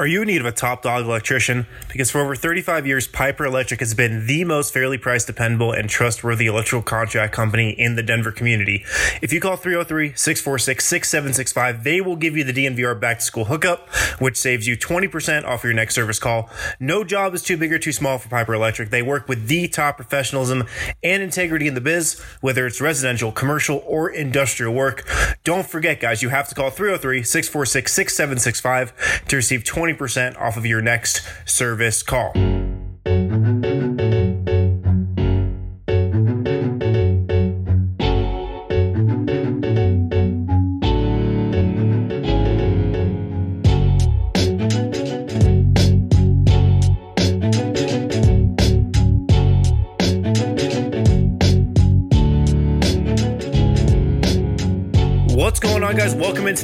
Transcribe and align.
Are 0.00 0.06
you 0.06 0.22
in 0.22 0.28
need 0.28 0.40
of 0.40 0.46
a 0.46 0.52
top 0.52 0.80
dog 0.80 1.04
electrician? 1.04 1.66
Because 1.92 2.10
for 2.10 2.22
over 2.22 2.34
35 2.34 2.86
years, 2.86 3.06
Piper 3.06 3.44
Electric 3.44 3.80
has 3.80 3.92
been 3.92 4.26
the 4.26 4.44
most 4.44 4.72
fairly 4.72 4.96
priced, 4.96 5.26
dependable, 5.26 5.72
and 5.72 5.90
trustworthy 5.90 6.46
electrical 6.46 6.80
contract 6.80 7.34
company 7.34 7.72
in 7.72 7.96
the 7.96 8.02
Denver 8.02 8.32
community. 8.32 8.82
If 9.20 9.30
you 9.30 9.42
call 9.42 9.56
303 9.56 10.14
646 10.16 10.86
6765, 10.86 11.84
they 11.84 12.00
will 12.00 12.16
give 12.16 12.34
you 12.34 12.44
the 12.44 12.54
DNVR 12.54 12.98
back 12.98 13.18
to 13.18 13.24
school 13.26 13.44
hookup, 13.44 13.90
which 14.18 14.38
saves 14.38 14.66
you 14.66 14.74
20% 14.74 15.44
off 15.44 15.64
your 15.64 15.74
next 15.74 15.96
service 15.96 16.18
call. 16.18 16.48
No 16.80 17.04
job 17.04 17.34
is 17.34 17.42
too 17.42 17.58
big 17.58 17.70
or 17.70 17.78
too 17.78 17.92
small 17.92 18.16
for 18.16 18.30
Piper 18.30 18.54
Electric. 18.54 18.88
They 18.88 19.02
work 19.02 19.28
with 19.28 19.48
the 19.48 19.68
top 19.68 19.96
professionalism 19.96 20.64
and 21.02 21.22
integrity 21.22 21.68
in 21.68 21.74
the 21.74 21.82
biz, 21.82 22.18
whether 22.40 22.66
it's 22.66 22.80
residential, 22.80 23.32
commercial, 23.32 23.84
or 23.86 24.08
industrial 24.08 24.72
work. 24.72 25.06
Don't 25.44 25.66
forget, 25.66 26.00
guys, 26.00 26.22
you 26.22 26.30
have 26.30 26.48
to 26.48 26.54
call 26.54 26.70
303 26.70 27.22
646 27.22 27.92
6765 27.92 29.26
to 29.28 29.36
receive 29.36 29.62
20 29.62 29.89
20% 29.94 30.40
off 30.40 30.56
of 30.56 30.66
your 30.66 30.80
next 30.80 31.22
service 31.44 32.02
call. 32.02 32.32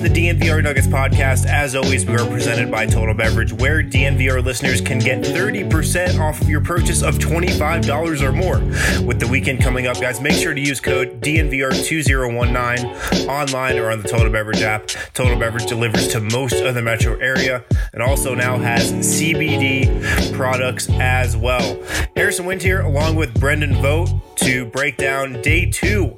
The 0.08 0.28
DNVR 0.28 0.62
Nuggets 0.62 0.86
podcast. 0.86 1.46
As 1.46 1.74
always, 1.74 2.06
we 2.06 2.14
are 2.14 2.24
presented 2.28 2.70
by 2.70 2.86
Total 2.86 3.12
Beverage, 3.12 3.52
where 3.52 3.82
DNVR 3.82 4.44
listeners 4.44 4.80
can 4.80 5.00
get 5.00 5.22
30% 5.22 6.20
off 6.20 6.40
of 6.40 6.48
your 6.48 6.60
purchase 6.60 7.02
of 7.02 7.18
$25 7.18 8.22
or 8.22 8.30
more. 8.30 8.60
With 9.04 9.18
the 9.18 9.26
weekend 9.26 9.60
coming 9.60 9.88
up, 9.88 10.00
guys, 10.00 10.20
make 10.20 10.34
sure 10.34 10.54
to 10.54 10.60
use 10.60 10.78
code 10.78 11.20
DNVR2019 11.22 13.26
online 13.26 13.78
or 13.78 13.90
on 13.90 14.00
the 14.00 14.08
Total 14.08 14.30
Beverage 14.30 14.62
app. 14.62 14.86
Total 15.12 15.36
Beverage 15.36 15.66
delivers 15.66 16.06
to 16.08 16.20
most 16.20 16.54
of 16.54 16.76
the 16.76 16.82
metro 16.82 17.18
area 17.18 17.64
and 17.92 18.00
also 18.00 18.32
now 18.32 18.58
has 18.58 18.92
CBD 18.92 20.32
products 20.34 20.88
as 21.00 21.36
well. 21.36 21.82
Harrison 22.14 22.46
Wind 22.46 22.62
here, 22.62 22.82
along 22.82 23.16
with 23.16 23.34
Brendan 23.40 23.74
Vogt, 23.82 24.10
to 24.36 24.66
break 24.66 24.96
down 24.96 25.42
day 25.42 25.68
two 25.68 26.14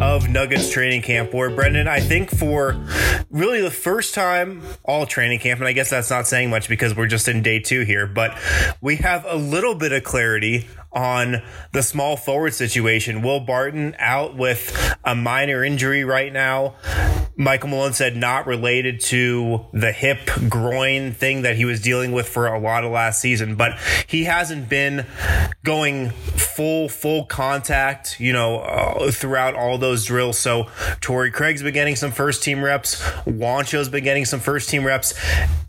of 0.00 0.28
Nuggets 0.28 0.72
training 0.72 1.02
camp, 1.02 1.32
where 1.32 1.50
Brendan, 1.50 1.86
I 1.86 2.00
think 2.00 2.30
for 2.30 2.76
really 3.30 3.60
the 3.60 3.70
first 3.70 4.14
time 4.14 4.62
all 4.84 5.06
training 5.06 5.38
camp. 5.38 5.60
And 5.60 5.68
I 5.68 5.72
guess 5.72 5.90
that's 5.90 6.10
not 6.10 6.26
saying 6.26 6.50
much 6.50 6.68
because 6.68 6.96
we're 6.96 7.06
just 7.06 7.28
in 7.28 7.42
day 7.42 7.60
two 7.60 7.82
here, 7.82 8.06
but 8.06 8.36
we 8.80 8.96
have 8.96 9.24
a 9.26 9.36
little 9.36 9.74
bit 9.74 9.92
of 9.92 10.04
clarity 10.04 10.66
on 10.92 11.42
the 11.72 11.82
small 11.82 12.16
forward 12.16 12.54
situation. 12.54 13.22
Will 13.22 13.40
Barton 13.40 13.94
out 13.98 14.36
with 14.36 14.96
a 15.04 15.14
minor 15.14 15.64
injury 15.64 16.04
right 16.04 16.32
now. 16.32 16.74
Michael 17.36 17.68
Malone 17.68 17.92
said 17.92 18.16
not 18.16 18.48
related 18.48 19.00
to 19.00 19.64
the 19.72 19.92
hip 19.92 20.28
groin 20.48 21.12
thing 21.12 21.42
that 21.42 21.54
he 21.54 21.64
was 21.64 21.80
dealing 21.80 22.10
with 22.10 22.28
for 22.28 22.48
a 22.48 22.58
lot 22.58 22.82
of 22.82 22.90
last 22.90 23.20
season, 23.20 23.54
but 23.54 23.78
he 24.08 24.24
hasn't 24.24 24.68
been 24.68 25.06
going 25.62 26.10
full, 26.10 26.88
full 26.88 27.26
contact, 27.26 28.18
you 28.18 28.32
know, 28.32 28.58
uh, 28.58 29.12
throughout 29.12 29.54
all 29.54 29.78
those 29.78 30.04
drills. 30.04 30.36
So 30.36 30.68
Torrey 31.00 31.30
Craig's 31.30 31.62
been 31.62 31.74
getting 31.74 31.94
some 31.94 32.10
first 32.10 32.42
team 32.42 32.60
reps. 32.60 33.00
Juancho's 33.26 33.88
been 33.88 34.04
getting 34.04 34.24
some 34.24 34.40
first 34.40 34.68
team 34.68 34.84
reps. 34.84 35.14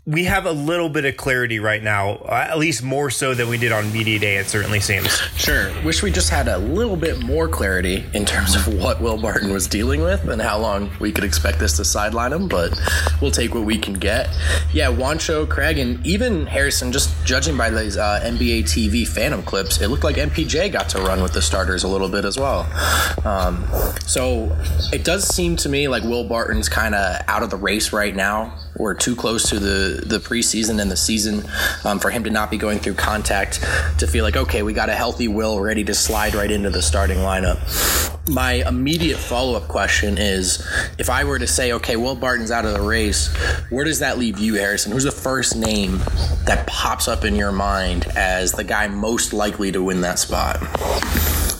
We 0.06 0.24
have 0.24 0.46
a 0.46 0.52
little 0.52 0.88
bit 0.88 1.04
of 1.04 1.16
clarity 1.16 1.60
right 1.60 1.82
now, 1.82 2.24
at 2.28 2.58
least 2.58 2.82
more 2.82 3.10
so 3.10 3.34
than 3.34 3.48
we 3.48 3.58
did 3.58 3.70
on 3.70 3.92
media 3.92 4.18
day. 4.18 4.36
It 4.36 4.48
certainly 4.48 4.80
seems. 4.80 5.08
Sure. 5.36 5.70
Wish 5.84 6.02
we 6.02 6.10
just 6.10 6.30
had 6.30 6.48
a 6.48 6.58
little 6.58 6.96
bit 6.96 7.22
more 7.22 7.48
clarity 7.48 8.04
in 8.14 8.24
terms 8.24 8.56
of 8.56 8.74
what 8.74 9.00
Will 9.00 9.18
Barton 9.18 9.52
was 9.52 9.66
dealing 9.66 10.02
with 10.02 10.28
and 10.28 10.40
how 10.40 10.58
long 10.58 10.90
we 11.00 11.12
could 11.12 11.24
expect 11.24 11.58
this 11.58 11.76
to 11.76 11.84
sideline 11.84 12.32
him, 12.32 12.48
but 12.48 12.78
we'll 13.20 13.30
take 13.30 13.54
what 13.54 13.64
we 13.64 13.78
can 13.78 13.94
get. 13.94 14.28
Yeah, 14.72 14.88
Juancho, 14.90 15.48
Craig, 15.48 15.78
and 15.78 16.04
even 16.06 16.46
Harrison, 16.46 16.92
just 16.92 17.14
judging 17.24 17.56
by 17.56 17.70
these 17.70 17.96
uh, 17.96 18.20
NBA 18.24 18.64
TV 18.64 19.06
Phantom 19.06 19.42
clips, 19.42 19.80
it 19.80 19.88
looked 19.88 20.04
like 20.04 20.16
MPJ 20.16 20.72
got 20.72 20.88
to 20.90 20.98
run 20.98 21.22
with 21.22 21.32
the 21.32 21.42
starters 21.42 21.84
a 21.84 21.88
little 21.88 22.08
bit 22.08 22.24
as 22.24 22.38
well. 22.38 22.66
Um, 23.24 23.64
so 24.06 24.56
it 24.92 25.04
does 25.04 25.26
seem 25.26 25.56
to 25.56 25.68
me 25.68 25.88
like 25.88 26.02
Will 26.02 26.24
Barton's 26.24 26.68
kind 26.68 26.94
of 26.94 27.22
out 27.28 27.39
of 27.42 27.50
the 27.50 27.56
race 27.56 27.92
right 27.92 28.14
now. 28.14 28.56
We're 28.76 28.94
too 28.94 29.16
close 29.16 29.48
to 29.50 29.58
the, 29.58 30.02
the 30.06 30.18
preseason 30.18 30.80
and 30.80 30.90
the 30.90 30.96
season 30.96 31.44
um, 31.84 31.98
for 31.98 32.10
him 32.10 32.24
to 32.24 32.30
not 32.30 32.50
be 32.50 32.58
going 32.58 32.78
through 32.78 32.94
contact 32.94 33.64
to 33.98 34.06
feel 34.06 34.24
like, 34.24 34.36
okay, 34.36 34.62
we 34.62 34.72
got 34.72 34.88
a 34.88 34.94
healthy 34.94 35.28
Will 35.28 35.60
ready 35.60 35.84
to 35.84 35.94
slide 35.94 36.34
right 36.34 36.50
into 36.50 36.70
the 36.70 36.82
starting 36.82 37.18
lineup 37.18 37.58
my 38.30 38.64
immediate 38.66 39.18
follow 39.18 39.56
up 39.56 39.68
question 39.68 40.16
is 40.18 40.66
if 40.98 41.10
I 41.10 41.24
were 41.24 41.38
to 41.38 41.46
say, 41.46 41.72
okay, 41.72 41.96
Will 41.96 42.14
Barton's 42.14 42.50
out 42.50 42.64
of 42.64 42.72
the 42.72 42.80
race, 42.80 43.34
where 43.70 43.84
does 43.84 43.98
that 43.98 44.18
leave 44.18 44.38
you, 44.38 44.54
Harrison? 44.54 44.92
Who's 44.92 45.04
the 45.04 45.10
first 45.10 45.56
name 45.56 45.98
that 46.46 46.66
pops 46.66 47.08
up 47.08 47.24
in 47.24 47.34
your 47.34 47.52
mind 47.52 48.06
as 48.16 48.52
the 48.52 48.64
guy 48.64 48.88
most 48.88 49.32
likely 49.32 49.72
to 49.72 49.82
win 49.82 50.00
that 50.02 50.18
spot? 50.18 50.60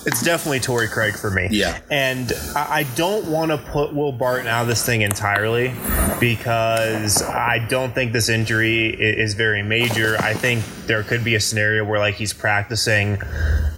It's 0.06 0.22
definitely 0.22 0.61
Torrey 0.61 0.88
Craig 0.88 1.15
for 1.15 1.31
me. 1.31 1.49
Yeah. 1.50 1.78
And 1.91 2.33
I 2.56 2.87
don't 2.94 3.27
want 3.27 3.50
to 3.50 3.59
put 3.59 3.94
Will 3.94 4.12
Barton 4.12 4.47
out 4.47 4.62
of 4.62 4.69
this 4.69 4.84
thing 4.84 5.03
entirely 5.03 5.75
because 6.19 7.22
I 7.22 7.66
don't 7.69 7.94
think 7.94 8.12
this 8.12 8.28
injury 8.28 8.89
is 8.89 9.34
very 9.34 9.62
major. 9.62 10.16
I 10.19 10.34
think 10.34 10.65
there 10.87 11.03
could 11.03 11.22
be 11.22 11.34
a 11.34 11.41
scenario 11.41 11.84
where 11.84 11.99
like 11.99 12.15
he's 12.15 12.33
practicing 12.33 13.21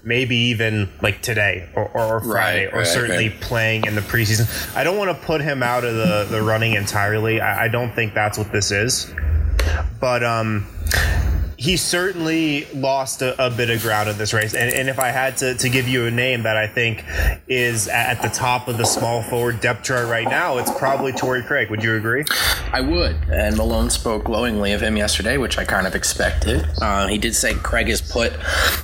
maybe 0.04 0.36
even 0.36 0.88
like 1.00 1.22
today 1.22 1.68
or, 1.74 1.88
or 1.88 2.20
Friday 2.20 2.66
right, 2.66 2.74
or 2.74 2.78
right, 2.78 2.86
certainly 2.86 3.28
right. 3.28 3.40
playing 3.40 3.86
in 3.86 3.94
the 3.94 4.00
preseason. 4.00 4.76
I 4.76 4.84
don't 4.84 4.96
want 4.96 5.16
to 5.16 5.26
put 5.26 5.40
him 5.40 5.62
out 5.62 5.84
of 5.84 5.94
the, 5.94 6.26
the 6.30 6.42
running 6.42 6.74
entirely. 6.74 7.40
I, 7.40 7.64
I 7.64 7.68
don't 7.68 7.92
think 7.92 8.14
that's 8.14 8.38
what 8.38 8.52
this 8.52 8.70
is. 8.70 9.12
But 10.00 10.22
um 10.24 10.66
he 11.62 11.76
certainly 11.76 12.64
lost 12.74 13.22
a, 13.22 13.46
a, 13.46 13.48
bit 13.48 13.70
of 13.70 13.80
ground 13.82 14.08
in 14.08 14.18
this 14.18 14.32
race. 14.32 14.52
And, 14.52 14.74
and 14.74 14.88
if 14.88 14.98
I 14.98 15.10
had 15.10 15.36
to, 15.36 15.54
to 15.54 15.68
give 15.68 15.86
you 15.86 16.06
a 16.06 16.10
name 16.10 16.42
that 16.42 16.56
I 16.56 16.66
think 16.66 17.04
is 17.46 17.86
at 17.86 18.20
the 18.20 18.30
top 18.30 18.66
of 18.66 18.78
the 18.78 18.84
small 18.84 19.22
forward 19.22 19.60
depth 19.60 19.84
chart 19.84 20.08
right 20.08 20.26
now, 20.26 20.58
it's 20.58 20.76
probably 20.76 21.12
Torrey 21.12 21.44
Craig. 21.44 21.70
Would 21.70 21.84
you 21.84 21.94
agree? 21.94 22.24
I 22.72 22.80
would. 22.80 23.14
And 23.30 23.56
Malone 23.56 23.90
spoke 23.90 24.24
glowingly 24.24 24.72
of 24.72 24.82
him 24.82 24.96
yesterday, 24.96 25.36
which 25.36 25.56
I 25.56 25.64
kind 25.64 25.86
of 25.86 25.94
expected. 25.94 26.66
Uh, 26.80 27.06
he 27.06 27.16
did 27.16 27.32
say 27.32 27.54
Craig 27.54 27.86
has 27.86 28.02
put 28.02 28.32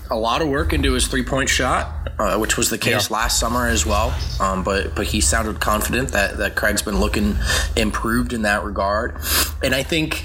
a 0.08 0.16
lot 0.16 0.40
of 0.40 0.48
work 0.48 0.72
into 0.72 0.92
his 0.92 1.08
three 1.08 1.24
point 1.24 1.48
shot. 1.48 1.96
Uh, 2.18 2.36
which 2.36 2.56
was 2.56 2.68
the 2.68 2.76
case 2.76 3.08
yeah. 3.08 3.16
last 3.16 3.38
summer 3.38 3.68
as 3.68 3.86
well. 3.86 4.12
Um, 4.40 4.64
but 4.64 4.92
but 4.96 5.06
he 5.06 5.20
sounded 5.20 5.60
confident 5.60 6.08
that, 6.08 6.36
that 6.38 6.56
Craig's 6.56 6.82
been 6.82 6.98
looking 6.98 7.36
improved 7.76 8.32
in 8.32 8.42
that 8.42 8.64
regard. 8.64 9.14
And 9.62 9.72
I 9.72 9.84
think 9.84 10.24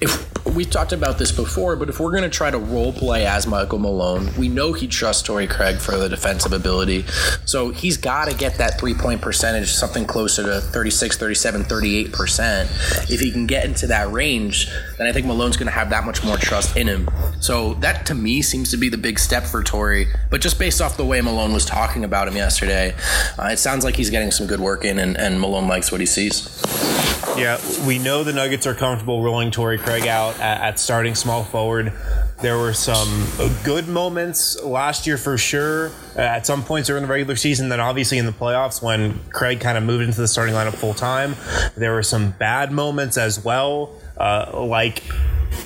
if 0.00 0.46
we've 0.46 0.70
talked 0.70 0.92
about 0.92 1.18
this 1.18 1.32
before, 1.32 1.76
but 1.76 1.88
if 1.88 1.98
we're 1.98 2.10
going 2.10 2.22
to 2.22 2.30
try 2.30 2.50
to 2.50 2.58
role 2.58 2.92
play 2.92 3.26
as 3.26 3.46
Michael 3.46 3.78
Malone, 3.78 4.30
we 4.36 4.48
know 4.48 4.72
he 4.72 4.86
trusts 4.86 5.22
Torrey 5.22 5.46
Craig 5.46 5.78
for 5.78 5.96
the 5.96 6.08
defensive 6.08 6.52
ability. 6.52 7.04
So 7.44 7.70
he's 7.70 7.96
got 7.96 8.28
to 8.28 8.36
get 8.36 8.56
that 8.58 8.78
three 8.78 8.94
point 8.94 9.20
percentage, 9.20 9.70
something 9.72 10.06
closer 10.06 10.42
to 10.42 10.60
36, 10.60 11.16
37, 11.16 11.62
38%. 11.64 13.10
If 13.10 13.20
he 13.20 13.30
can 13.30 13.46
get 13.46 13.64
into 13.64 13.86
that 13.88 14.10
range, 14.10 14.68
then 14.98 15.06
I 15.06 15.12
think 15.12 15.26
Malone's 15.26 15.56
going 15.56 15.66
to 15.66 15.72
have 15.72 15.90
that 15.90 16.04
much 16.04 16.24
more 16.24 16.36
trust 16.36 16.76
in 16.76 16.86
him. 16.86 17.08
So 17.40 17.74
that 17.74 18.06
to 18.06 18.14
me 18.14 18.42
seems 18.42 18.70
to 18.70 18.76
be 18.76 18.88
the 18.88 18.98
big 18.98 19.18
step 19.18 19.44
for 19.44 19.62
Torrey. 19.62 20.08
But 20.30 20.40
just 20.40 20.58
based 20.58 20.80
off 20.80 20.96
the 20.96 21.04
way 21.04 21.20
Malone 21.20 21.52
was 21.52 21.64
talking 21.64 22.04
about 22.04 22.28
him 22.28 22.36
yesterday, 22.36 22.94
uh, 23.38 23.48
it 23.52 23.58
sounds 23.58 23.84
like 23.84 23.96
he's 23.96 24.10
getting 24.10 24.30
some 24.30 24.46
good 24.46 24.60
work 24.60 24.84
in, 24.84 24.98
and, 24.98 25.16
and 25.16 25.40
Malone 25.40 25.68
likes 25.68 25.90
what 25.90 26.00
he 26.00 26.06
sees. 26.06 26.95
Yeah, 27.36 27.60
we 27.86 27.98
know 27.98 28.24
the 28.24 28.32
Nuggets 28.32 28.66
are 28.66 28.74
comfortable 28.74 29.22
rolling 29.22 29.50
Torrey 29.50 29.76
Craig 29.78 30.06
out 30.06 30.38
at, 30.40 30.60
at 30.60 30.78
starting 30.78 31.14
small 31.14 31.44
forward. 31.44 31.92
There 32.40 32.56
were 32.58 32.72
some 32.72 33.26
good 33.62 33.88
moments 33.88 34.62
last 34.62 35.06
year 35.06 35.18
for 35.18 35.36
sure. 35.36 35.88
Uh, 36.16 36.20
at 36.20 36.46
some 36.46 36.62
points 36.64 36.86
during 36.86 37.02
the 37.02 37.08
regular 37.08 37.36
season, 37.36 37.68
then 37.68 37.80
obviously 37.80 38.18
in 38.18 38.26
the 38.26 38.32
playoffs 38.32 38.82
when 38.82 39.18
Craig 39.30 39.60
kind 39.60 39.76
of 39.76 39.84
moved 39.84 40.04
into 40.04 40.20
the 40.20 40.28
starting 40.28 40.54
lineup 40.54 40.74
full 40.74 40.94
time. 40.94 41.36
There 41.76 41.92
were 41.92 42.02
some 42.02 42.30
bad 42.32 42.72
moments 42.72 43.18
as 43.18 43.42
well, 43.44 43.94
uh, 44.16 44.64
like 44.64 45.02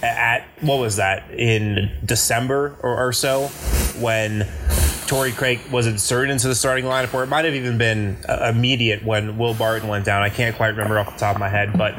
at 0.03 0.47
what 0.61 0.79
was 0.79 0.97
that 0.97 1.31
in 1.31 1.91
December 2.05 2.77
or, 2.83 3.09
or 3.09 3.13
so 3.13 3.47
when 4.01 4.49
Torrey 5.11 5.33
Craig 5.33 5.59
was 5.73 5.89
inserted 5.89 6.31
into 6.31 6.47
the 6.47 6.55
starting 6.55 6.85
lineup, 6.85 7.13
or 7.13 7.25
it 7.25 7.27
might 7.27 7.45
have 7.45 7.55
even 7.55 7.77
been 7.77 8.17
uh, 8.29 8.53
immediate 8.55 9.05
when 9.05 9.37
Will 9.39 9.55
Barton 9.55 9.89
went 9.89 10.05
down. 10.05 10.23
I 10.23 10.31
can't 10.31 10.55
quite 10.55 10.69
remember 10.69 11.01
off 11.01 11.13
the 11.13 11.19
top 11.19 11.35
of 11.35 11.41
my 11.41 11.49
head, 11.49 11.77
but 11.77 11.97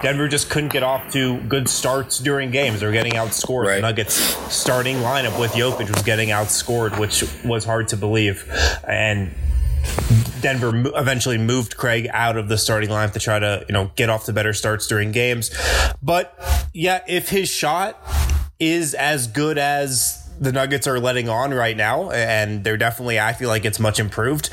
Denver 0.00 0.26
just 0.26 0.48
couldn't 0.48 0.72
get 0.72 0.82
off 0.82 1.12
to 1.12 1.38
good 1.42 1.68
starts 1.68 2.18
during 2.18 2.50
games. 2.50 2.80
They 2.80 2.86
were 2.86 2.92
getting 2.92 3.12
outscored. 3.12 3.66
Right. 3.66 3.74
The 3.74 3.82
Nuggets 3.82 4.14
starting 4.50 4.96
lineup 4.96 5.38
with 5.38 5.52
Jokic 5.52 5.94
was 5.94 6.02
getting 6.02 6.30
outscored, 6.30 6.98
which 6.98 7.24
was 7.44 7.66
hard 7.66 7.88
to 7.88 7.98
believe. 7.98 8.50
And 8.88 9.34
Denver 10.40 10.72
eventually 10.96 11.36
moved 11.36 11.76
Craig 11.76 12.08
out 12.10 12.38
of 12.38 12.48
the 12.48 12.56
starting 12.56 12.88
lineup 12.88 13.12
to 13.12 13.20
try 13.20 13.38
to, 13.38 13.66
you 13.68 13.74
know, 13.74 13.90
get 13.96 14.08
off 14.08 14.24
to 14.24 14.32
better 14.32 14.54
starts 14.54 14.86
during 14.86 15.12
games. 15.12 15.54
But 16.02 16.34
yeah, 16.72 17.02
if 17.06 17.28
his 17.28 17.50
shot 17.50 18.02
is 18.58 18.94
as 18.94 19.26
good 19.26 19.58
as 19.58 20.25
the 20.40 20.52
Nuggets 20.52 20.86
are 20.86 20.98
letting 20.98 21.28
on 21.28 21.52
right 21.54 21.76
now, 21.76 22.10
and 22.10 22.64
they're 22.64 22.76
definitely 22.76 23.18
acting 23.18 23.46
like 23.48 23.64
it's 23.64 23.80
much 23.80 23.98
improved. 23.98 24.50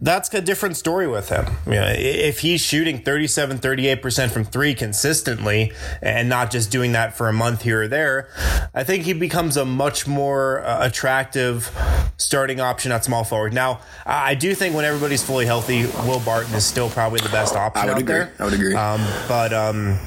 That's 0.00 0.32
a 0.34 0.40
different 0.40 0.76
story 0.76 1.06
with 1.06 1.28
him. 1.28 1.46
You 1.66 1.72
know, 1.72 1.92
if 1.96 2.40
he's 2.40 2.60
shooting 2.60 2.98
37, 2.98 3.58
38% 3.58 4.30
from 4.30 4.44
three 4.44 4.74
consistently 4.74 5.72
and 6.02 6.28
not 6.28 6.50
just 6.50 6.70
doing 6.70 6.92
that 6.92 7.16
for 7.16 7.28
a 7.28 7.32
month 7.32 7.62
here 7.62 7.82
or 7.82 7.88
there, 7.88 8.28
I 8.74 8.84
think 8.84 9.04
he 9.04 9.12
becomes 9.12 9.56
a 9.56 9.64
much 9.64 10.06
more 10.06 10.62
uh, 10.64 10.86
attractive 10.86 11.70
starting 12.16 12.60
option 12.60 12.92
at 12.92 13.04
small 13.04 13.24
forward. 13.24 13.52
Now, 13.52 13.80
I 14.04 14.34
do 14.34 14.54
think 14.54 14.74
when 14.74 14.84
everybody's 14.84 15.22
fully 15.22 15.46
healthy, 15.46 15.86
Will 16.06 16.20
Barton 16.20 16.54
is 16.54 16.64
still 16.64 16.90
probably 16.90 17.20
the 17.20 17.28
best 17.30 17.54
option 17.54 17.88
I 17.88 17.92
would 17.92 18.02
agree. 18.02 18.14
there. 18.14 18.32
I 18.38 18.44
would 18.44 18.54
agree. 18.54 18.74
Um, 18.74 19.00
but, 19.26 19.52
um, 19.52 19.98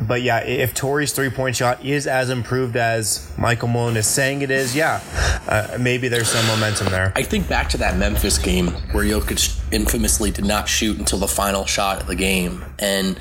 but 0.00 0.22
yeah, 0.22 0.40
if 0.40 0.74
Torrey's 0.74 1.12
three 1.12 1.30
point 1.30 1.56
shot 1.56 1.84
is 1.84 2.06
as 2.06 2.30
improved 2.30 2.76
as 2.76 3.30
Michael 3.36 3.68
Malone 3.68 3.96
is 3.96 4.06
saying 4.06 4.42
it 4.42 4.50
is, 4.50 4.74
yeah, 4.74 5.00
uh, 5.48 5.76
maybe 5.78 6.08
there's 6.08 6.28
some 6.28 6.46
momentum 6.46 6.88
there. 6.88 7.12
I 7.16 7.22
think 7.22 7.48
back 7.48 7.68
to 7.70 7.78
that 7.78 7.96
Memphis 7.96 8.38
game 8.38 8.68
where 8.92 9.04
Jokic 9.04 9.60
infamously 9.72 10.30
did 10.30 10.44
not 10.44 10.68
shoot 10.68 10.98
until 10.98 11.18
the 11.18 11.28
final 11.28 11.66
shot 11.66 12.00
of 12.00 12.06
the 12.06 12.16
game. 12.16 12.64
And, 12.78 13.18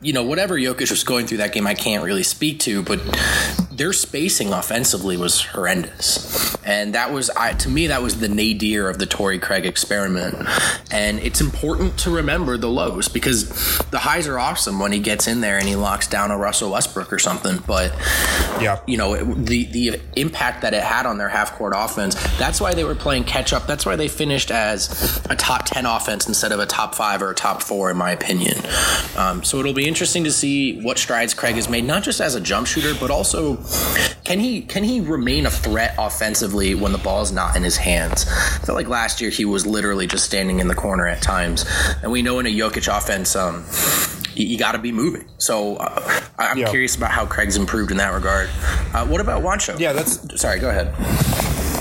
you 0.00 0.12
know, 0.12 0.24
whatever 0.24 0.56
Jokic 0.56 0.90
was 0.90 1.04
going 1.04 1.26
through 1.26 1.38
that 1.38 1.52
game, 1.52 1.66
I 1.66 1.74
can't 1.74 2.04
really 2.04 2.22
speak 2.22 2.60
to, 2.60 2.82
but 2.82 3.00
their 3.78 3.92
spacing 3.92 4.52
offensively 4.52 5.16
was 5.16 5.40
horrendous. 5.40 6.56
And 6.64 6.94
that 6.94 7.12
was, 7.12 7.30
I, 7.30 7.52
to 7.52 7.68
me, 7.68 7.86
that 7.86 8.02
was 8.02 8.18
the 8.18 8.28
nadir 8.28 8.90
of 8.90 8.98
the 8.98 9.06
Torrey 9.06 9.38
Craig 9.38 9.64
experiment. 9.64 10.34
And 10.90 11.20
it's 11.20 11.40
important 11.40 11.96
to 12.00 12.10
remember 12.10 12.58
the 12.58 12.68
lows 12.68 13.08
because 13.08 13.48
the 13.90 14.00
highs 14.00 14.26
are 14.26 14.38
awesome 14.38 14.80
when 14.80 14.90
he 14.90 14.98
gets 14.98 15.28
in 15.28 15.40
there 15.40 15.58
and 15.58 15.66
he 15.66 15.76
locks 15.76 16.08
down 16.08 16.32
a 16.32 16.36
Russell 16.36 16.72
Westbrook 16.72 17.12
or 17.12 17.20
something. 17.20 17.62
But, 17.66 17.92
yeah, 18.60 18.80
you 18.86 18.96
know, 18.96 19.16
the, 19.16 19.64
the 19.66 20.00
impact 20.16 20.62
that 20.62 20.74
it 20.74 20.82
had 20.82 21.06
on 21.06 21.16
their 21.16 21.28
half 21.28 21.52
court 21.52 21.72
offense, 21.76 22.14
that's 22.36 22.60
why 22.60 22.74
they 22.74 22.84
were 22.84 22.96
playing 22.96 23.24
catch 23.24 23.52
up. 23.52 23.68
That's 23.68 23.86
why 23.86 23.94
they 23.94 24.08
finished 24.08 24.50
as 24.50 25.24
a 25.30 25.36
top 25.36 25.66
10 25.66 25.86
offense 25.86 26.26
instead 26.26 26.50
of 26.50 26.58
a 26.58 26.66
top 26.66 26.96
five 26.96 27.22
or 27.22 27.30
a 27.30 27.34
top 27.34 27.62
four, 27.62 27.92
in 27.92 27.96
my 27.96 28.10
opinion. 28.10 28.58
Um, 29.16 29.44
so 29.44 29.60
it'll 29.60 29.72
be 29.72 29.86
interesting 29.86 30.24
to 30.24 30.32
see 30.32 30.80
what 30.82 30.98
strides 30.98 31.32
Craig 31.32 31.54
has 31.54 31.68
made, 31.68 31.84
not 31.84 32.02
just 32.02 32.20
as 32.20 32.34
a 32.34 32.40
jump 32.40 32.66
shooter, 32.66 32.98
but 32.98 33.12
also 33.12 33.56
can 34.24 34.40
he 34.40 34.62
can 34.62 34.84
he 34.84 35.00
remain 35.00 35.46
a 35.46 35.50
threat 35.50 35.94
offensively 35.98 36.74
when 36.74 36.92
the 36.92 36.98
ball 36.98 37.22
is 37.22 37.32
not 37.32 37.56
in 37.56 37.62
his 37.62 37.76
hands? 37.76 38.26
I 38.28 38.58
felt 38.58 38.76
like 38.76 38.88
last 38.88 39.20
year 39.20 39.30
he 39.30 39.44
was 39.44 39.66
literally 39.66 40.06
just 40.06 40.24
standing 40.24 40.60
in 40.60 40.68
the 40.68 40.74
corner 40.74 41.06
at 41.06 41.22
times, 41.22 41.64
and 42.02 42.12
we 42.12 42.20
know 42.22 42.38
in 42.38 42.46
a 42.46 42.54
Jokic 42.54 42.94
offense, 42.94 43.34
um, 43.34 43.64
you, 44.34 44.46
you 44.46 44.58
got 44.58 44.72
to 44.72 44.78
be 44.78 44.92
moving. 44.92 45.28
So 45.38 45.76
uh, 45.76 46.20
I'm 46.38 46.58
yeah. 46.58 46.68
curious 46.68 46.94
about 46.94 47.10
how 47.10 47.26
Craig's 47.26 47.56
improved 47.56 47.90
in 47.90 47.96
that 47.96 48.12
regard. 48.12 48.50
Uh, 48.92 49.06
what 49.06 49.20
about 49.20 49.42
Juancho? 49.42 49.78
Yeah, 49.78 49.94
that's 49.94 50.40
sorry. 50.40 50.60
Go 50.60 50.68
ahead. 50.70 50.94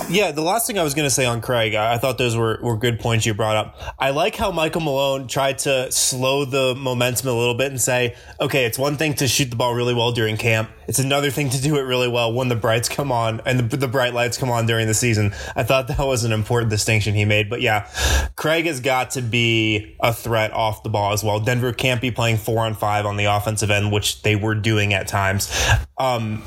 Yeah, 0.10 0.32
the 0.32 0.42
last 0.42 0.68
thing 0.68 0.80
I 0.80 0.84
was 0.84 0.94
going 0.94 1.06
to 1.06 1.14
say 1.14 1.26
on 1.26 1.42
Craig, 1.42 1.76
I, 1.76 1.96
I, 1.96 1.98
thought 1.98 2.18
those 2.18 2.38
were, 2.38 2.60
were 2.62 2.78
good 2.78 3.02
points 3.02 3.26
you 3.26 3.34
brought 3.34 3.58
up. 3.58 3.78
I 4.00 4.12
like 4.12 4.36
how 4.36 4.54
Michael 4.54 4.80
Malone 4.80 5.28
tried 5.28 5.58
to 5.60 5.92
slow 5.92 6.46
the 6.46 6.76
momentum 6.76 7.28
a 7.28 7.34
little 7.34 7.56
bit 7.56 7.72
and 7.72 7.82
say, 7.82 8.16
okay, 8.40 8.64
it's 8.64 8.80
one 8.80 8.96
thing 8.96 9.16
to 9.16 9.28
shoot 9.28 9.50
the 9.50 9.58
ball 9.58 9.74
really 9.74 9.94
well 9.94 10.14
during 10.14 10.38
camp. 10.38 10.70
It's 10.88 11.00
another 11.00 11.32
thing 11.32 11.50
to 11.50 11.62
do 11.62 11.78
it 11.78 11.82
really 11.82 12.08
well 12.08 12.34
when 12.34 12.48
the 12.48 12.56
brights 12.56 12.90
come 12.90 13.12
on 13.12 13.42
and 13.46 13.60
the, 13.60 13.78
the 13.78 13.88
bright 13.88 14.14
lights 14.14 14.38
come 14.38 14.50
on 14.50 14.66
during 14.66 14.88
the 14.88 14.94
season. 14.94 15.34
I 15.56 15.64
thought 15.64 15.88
that 15.90 16.00
was 16.00 16.24
an 16.24 16.32
important 16.32 16.70
distinction 16.70 17.14
he 17.14 17.26
made. 17.26 17.50
But 17.50 17.62
yeah, 17.62 17.90
Craig 18.36 18.66
has 18.66 18.80
got 18.80 19.12
to 19.12 19.22
be 19.22 19.96
a 20.00 20.14
threat 20.14 20.54
off 20.54 20.84
the 20.84 20.90
ball 20.90 21.14
as 21.14 21.24
well. 21.24 21.40
Denver 21.40 21.74
can't 21.74 22.02
be 22.02 22.12
playing 22.12 22.38
four 22.38 22.66
on 22.66 22.74
five 22.74 23.06
on 23.06 23.18
the 23.18 23.26
offensive 23.26 23.70
end, 23.70 23.92
which 23.92 24.22
they 24.22 24.36
were 24.36 24.56
doing 24.56 24.94
at 24.94 25.08
times. 25.08 25.52
Um, 25.98 26.44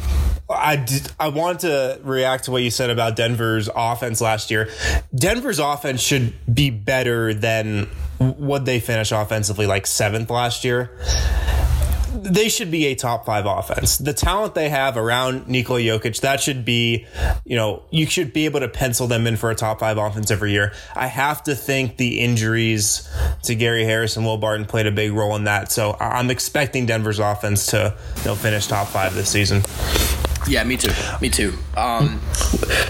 I 0.49 0.77
did, 0.77 1.13
I 1.21 1.29
want 1.29 1.61
to 1.61 2.01
react 2.03 2.45
to 2.45 2.51
what 2.51 2.63
you 2.63 2.71
said 2.71 2.91
about 2.91 3.17
Denver's 3.17 3.69
offense 3.75 4.21
last 4.21 4.51
year. 4.51 4.69
Denver's 5.15 5.59
offense 5.59 6.01
should 6.01 6.35
be 6.53 6.71
better 6.71 7.35
than 7.35 7.87
what 8.19 8.65
they 8.65 8.81
finished 8.81 9.13
offensively, 9.13 9.67
like 9.67 9.87
seventh 9.87 10.31
last 10.31 10.65
year. 10.65 10.91
They 12.31 12.49
should 12.49 12.71
be 12.71 12.87
a 12.87 12.95
top 12.95 13.27
five 13.27 13.45
offense. 13.45 13.99
The 13.99 14.13
talent 14.13 14.55
they 14.55 14.69
have 14.69 14.97
around 14.97 15.49
Nikola 15.49 15.81
Jokic, 15.81 16.21
that 16.21 16.41
should 16.41 16.65
be, 16.65 17.07
you 17.45 17.57
know, 17.57 17.83
you 17.91 18.07
should 18.07 18.33
be 18.33 18.45
able 18.45 18.61
to 18.61 18.69
pencil 18.69 19.09
them 19.09 19.27
in 19.27 19.37
for 19.37 19.51
a 19.51 19.55
top 19.57 19.81
five 19.81 19.99
offense 19.99 20.31
every 20.31 20.53
year. 20.53 20.73
I 20.95 21.09
have 21.09 21.43
to 21.45 21.57
think 21.57 21.97
the 21.97 22.21
injuries 22.21 23.09
to 23.43 23.57
Gary 23.57 23.85
Harris 23.85 24.17
and 24.17 24.25
Will 24.25 24.39
Barton 24.39 24.65
played 24.65 24.87
a 24.87 24.93
big 24.93 25.13
role 25.13 25.35
in 25.35 25.45
that. 25.45 25.73
So 25.73 25.97
I'm 25.99 26.31
expecting 26.31 26.87
Denver's 26.87 27.19
offense 27.19 27.67
to 27.67 27.97
you 28.19 28.25
know, 28.25 28.35
finish 28.37 28.69
top 28.69 28.87
five 28.89 29.15
this 29.15 29.29
season. 29.29 29.63
Yeah, 30.49 30.65
me 30.65 30.77
too. 30.77 30.93
Me 31.21 31.29
too. 31.29 31.53
Um, 31.77 32.19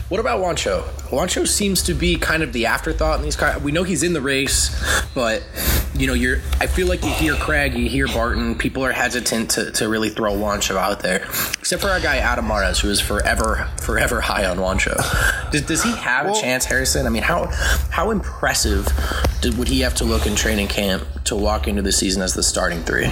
what 0.08 0.20
about 0.20 0.40
Juancho? 0.40 0.82
Juancho 1.10 1.46
seems 1.46 1.82
to 1.82 1.94
be 1.94 2.16
kind 2.16 2.42
of 2.42 2.52
the 2.52 2.66
afterthought 2.66 3.18
in 3.18 3.24
these. 3.24 3.36
We 3.62 3.72
know 3.72 3.82
he's 3.82 4.02
in 4.02 4.12
the 4.12 4.20
race, 4.20 4.70
but 5.14 5.42
you 5.94 6.06
know, 6.06 6.14
you're. 6.14 6.38
I 6.60 6.66
feel 6.66 6.86
like 6.86 7.02
you 7.02 7.10
hear 7.10 7.34
Craig, 7.34 7.74
you 7.74 7.88
hear 7.88 8.06
Barton. 8.06 8.54
People 8.54 8.84
are 8.84 8.92
hesitant 8.92 9.50
to, 9.50 9.72
to 9.72 9.88
really 9.88 10.10
throw 10.10 10.32
Juancho 10.32 10.76
out 10.76 11.00
there, 11.00 11.24
except 11.58 11.82
for 11.82 11.88
our 11.88 12.00
guy 12.00 12.18
Adam 12.18 12.46
Mares, 12.46 12.78
who 12.78 12.88
is 12.88 13.00
forever, 13.00 13.68
forever 13.80 14.20
high 14.20 14.44
on 14.46 14.58
Juancho. 14.58 15.50
Does, 15.50 15.62
does 15.62 15.82
he 15.82 15.90
have 15.96 16.26
well, 16.26 16.38
a 16.38 16.40
chance, 16.40 16.64
Harrison? 16.64 17.06
I 17.06 17.10
mean, 17.10 17.24
how 17.24 17.46
how 17.90 18.10
impressive 18.10 18.86
did, 19.40 19.58
would 19.58 19.68
he 19.68 19.80
have 19.80 19.94
to 19.96 20.04
look 20.04 20.26
in 20.26 20.36
training 20.36 20.68
camp 20.68 21.04
to 21.24 21.36
walk 21.36 21.66
into 21.66 21.82
the 21.82 21.92
season 21.92 22.22
as 22.22 22.34
the 22.34 22.42
starting 22.42 22.82
three? 22.82 23.10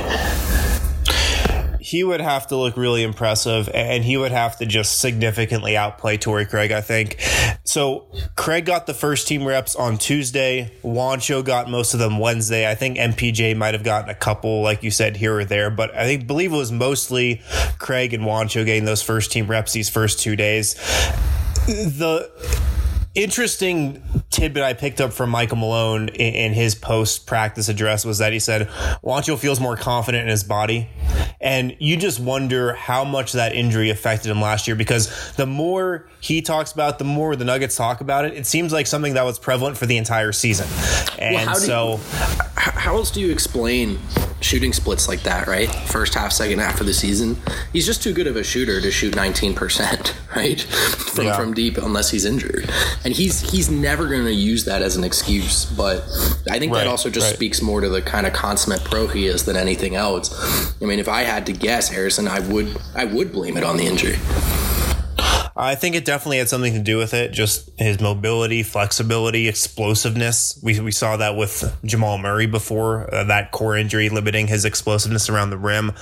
He 1.88 2.04
would 2.04 2.20
have 2.20 2.48
to 2.48 2.56
look 2.56 2.76
really 2.76 3.02
impressive 3.02 3.66
and 3.72 4.04
he 4.04 4.18
would 4.18 4.30
have 4.30 4.58
to 4.58 4.66
just 4.66 5.00
significantly 5.00 5.74
outplay 5.74 6.18
Torrey 6.18 6.44
Craig, 6.44 6.70
I 6.70 6.82
think. 6.82 7.16
So 7.64 8.12
Craig 8.36 8.66
got 8.66 8.86
the 8.86 8.92
first 8.92 9.26
team 9.26 9.46
reps 9.46 9.74
on 9.74 9.96
Tuesday. 9.96 10.70
Juancho 10.82 11.42
got 11.42 11.70
most 11.70 11.94
of 11.94 12.00
them 12.00 12.18
Wednesday. 12.18 12.70
I 12.70 12.74
think 12.74 12.98
MPJ 12.98 13.56
might 13.56 13.72
have 13.72 13.84
gotten 13.84 14.10
a 14.10 14.14
couple, 14.14 14.60
like 14.60 14.82
you 14.82 14.90
said, 14.90 15.16
here 15.16 15.38
or 15.38 15.46
there, 15.46 15.70
but 15.70 15.94
I 15.96 16.04
think 16.04 16.26
believe 16.26 16.52
it 16.52 16.56
was 16.56 16.70
mostly 16.70 17.40
Craig 17.78 18.12
and 18.12 18.22
Juancho 18.22 18.66
getting 18.66 18.84
those 18.84 19.02
first 19.02 19.32
team 19.32 19.46
reps 19.46 19.72
these 19.72 19.88
first 19.88 20.20
two 20.20 20.36
days. 20.36 20.74
The 21.64 22.30
interesting 23.14 24.02
tidbit 24.30 24.62
I 24.62 24.72
picked 24.72 25.00
up 25.00 25.12
from 25.12 25.30
Michael 25.30 25.56
Malone 25.56 26.08
in, 26.08 26.34
in 26.34 26.52
his 26.52 26.74
post 26.74 27.26
practice 27.26 27.68
address 27.68 28.04
was 28.04 28.18
that 28.18 28.32
he 28.32 28.38
said 28.38 28.68
Juancho 29.02 29.38
feels 29.38 29.60
more 29.60 29.76
confident 29.76 30.22
in 30.22 30.28
his 30.28 30.44
body. 30.44 30.88
And 31.40 31.76
you 31.78 31.96
just 31.96 32.18
wonder 32.18 32.74
how 32.74 33.04
much 33.04 33.32
that 33.32 33.54
injury 33.54 33.90
affected 33.90 34.30
him 34.30 34.40
last 34.40 34.66
year 34.66 34.76
because 34.76 35.32
the 35.36 35.46
more 35.46 36.08
he 36.20 36.42
talks 36.42 36.72
about, 36.72 36.98
the 36.98 37.04
more 37.04 37.36
the 37.36 37.44
Nuggets 37.44 37.76
talk 37.76 38.00
about 38.00 38.24
it. 38.24 38.34
It 38.34 38.46
seems 38.46 38.72
like 38.72 38.86
something 38.86 39.14
that 39.14 39.24
was 39.24 39.38
prevalent 39.38 39.76
for 39.76 39.86
the 39.86 39.96
entire 39.96 40.32
season. 40.32 40.66
And 41.18 41.34
well, 41.36 41.46
how 41.46 41.54
so. 41.54 41.90
You, 41.92 41.98
how 42.56 42.96
else 42.96 43.10
do 43.10 43.20
you 43.20 43.30
explain 43.30 43.98
shooting 44.40 44.72
splits 44.72 45.08
like 45.08 45.22
that, 45.22 45.46
right? 45.46 45.68
First 45.68 46.14
half, 46.14 46.32
second 46.32 46.58
half 46.60 46.80
of 46.80 46.86
the 46.86 46.94
season. 46.94 47.36
He's 47.72 47.86
just 47.86 48.02
too 48.02 48.12
good 48.12 48.26
of 48.26 48.36
a 48.36 48.44
shooter 48.44 48.80
to 48.80 48.90
shoot 48.90 49.14
19%, 49.14 50.14
right? 50.36 50.60
From 50.60 51.26
yeah. 51.26 51.36
from 51.36 51.54
deep 51.54 51.78
unless 51.78 52.10
he's 52.10 52.24
injured. 52.24 52.70
And 53.04 53.14
he's 53.14 53.40
he's 53.50 53.70
never 53.70 54.08
going 54.08 54.24
to 54.24 54.32
use 54.32 54.64
that 54.64 54.82
as 54.82 54.96
an 54.96 55.04
excuse, 55.04 55.64
but 55.64 56.02
I 56.50 56.58
think 56.58 56.72
right, 56.72 56.80
that 56.80 56.86
also 56.86 57.10
just 57.10 57.28
right. 57.28 57.36
speaks 57.36 57.62
more 57.62 57.80
to 57.80 57.88
the 57.88 58.02
kind 58.02 58.26
of 58.26 58.32
consummate 58.32 58.84
pro 58.84 59.06
he 59.06 59.26
is 59.26 59.44
than 59.44 59.56
anything 59.56 59.94
else. 59.94 60.74
I 60.80 60.84
mean, 60.84 60.98
if 60.98 61.08
I 61.08 61.22
had 61.22 61.46
to 61.46 61.52
guess 61.52 61.88
Harrison, 61.88 62.28
I 62.28 62.40
would 62.40 62.76
I 62.94 63.04
would 63.04 63.32
blame 63.32 63.56
it 63.56 63.64
on 63.64 63.76
the 63.76 63.86
injury. 63.86 64.18
I 65.60 65.74
think 65.74 65.96
it 65.96 66.04
definitely 66.04 66.38
had 66.38 66.48
something 66.48 66.72
to 66.74 66.78
do 66.78 66.98
with 66.98 67.14
it. 67.14 67.32
Just 67.32 67.68
his 67.78 68.00
mobility, 68.00 68.62
flexibility, 68.62 69.48
explosiveness. 69.48 70.58
We, 70.62 70.78
we 70.78 70.92
saw 70.92 71.16
that 71.16 71.36
with 71.36 71.76
Jamal 71.84 72.16
Murray 72.16 72.46
before 72.46 73.12
uh, 73.12 73.24
that 73.24 73.50
core 73.50 73.76
injury 73.76 74.08
limiting 74.08 74.46
his 74.46 74.64
explosiveness 74.64 75.28
around 75.28 75.50
the 75.50 75.58
rim. 75.58 75.92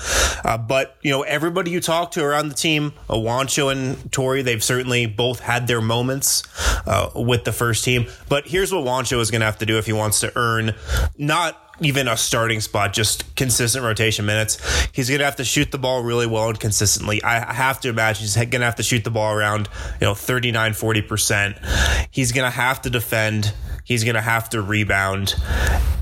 Uh, 0.45 0.59
but, 0.59 0.99
you 1.01 1.11
know, 1.11 1.23
everybody 1.23 1.71
you 1.71 1.81
talk 1.81 2.11
to 2.13 2.23
around 2.23 2.49
the 2.49 2.55
team, 2.55 2.93
Juancho 3.09 3.73
and 3.73 4.13
Torrey, 4.13 4.43
they've 4.43 4.63
certainly 4.63 5.07
both 5.07 5.41
had 5.41 5.67
their 5.67 5.81
moments 5.81 6.43
uh, 6.87 7.11
with 7.15 7.45
the 7.45 7.53
first 7.53 7.83
team. 7.83 8.07
But 8.29 8.47
here's 8.47 8.73
what 8.73 8.85
Juancho 8.85 9.21
is 9.21 9.31
going 9.31 9.41
to 9.41 9.47
have 9.47 9.59
to 9.59 9.67
do 9.67 9.79
if 9.79 9.87
he 9.87 9.95
wants 9.95 10.21
to 10.21 10.33
earn 10.37 10.75
not 11.17 11.66
even 11.81 12.09
a 12.09 12.17
starting 12.17 12.61
spot, 12.61 12.93
just 12.93 13.37
consistent 13.37 13.85
rotation 13.85 14.25
minutes. 14.25 14.59
He's 14.93 15.09
going 15.09 15.19
to 15.19 15.25
have 15.25 15.37
to 15.37 15.45
shoot 15.45 15.71
the 15.71 15.79
ball 15.79 16.03
really 16.03 16.27
well 16.27 16.49
and 16.49 16.59
consistently. 16.59 17.23
I 17.23 17.53
have 17.53 17.81
to 17.81 17.89
imagine 17.89 18.23
he's 18.23 18.37
going 18.37 18.51
to 18.51 18.65
have 18.65 18.77
to 18.77 18.83
shoot 18.83 19.05
the 19.05 19.11
ball 19.11 19.33
around, 19.33 19.69
you 20.01 20.07
know, 20.07 20.15
39, 20.15 20.73
40%. 20.73 22.09
He's 22.11 22.33
going 22.33 22.45
to 22.45 22.57
have 22.57 22.83
to 22.83 22.91
defend. 22.91 23.53
He's 23.85 24.05
going 24.05 24.15
to 24.15 24.21
have 24.21 24.49
to 24.51 24.63
rebound. 24.63 25.35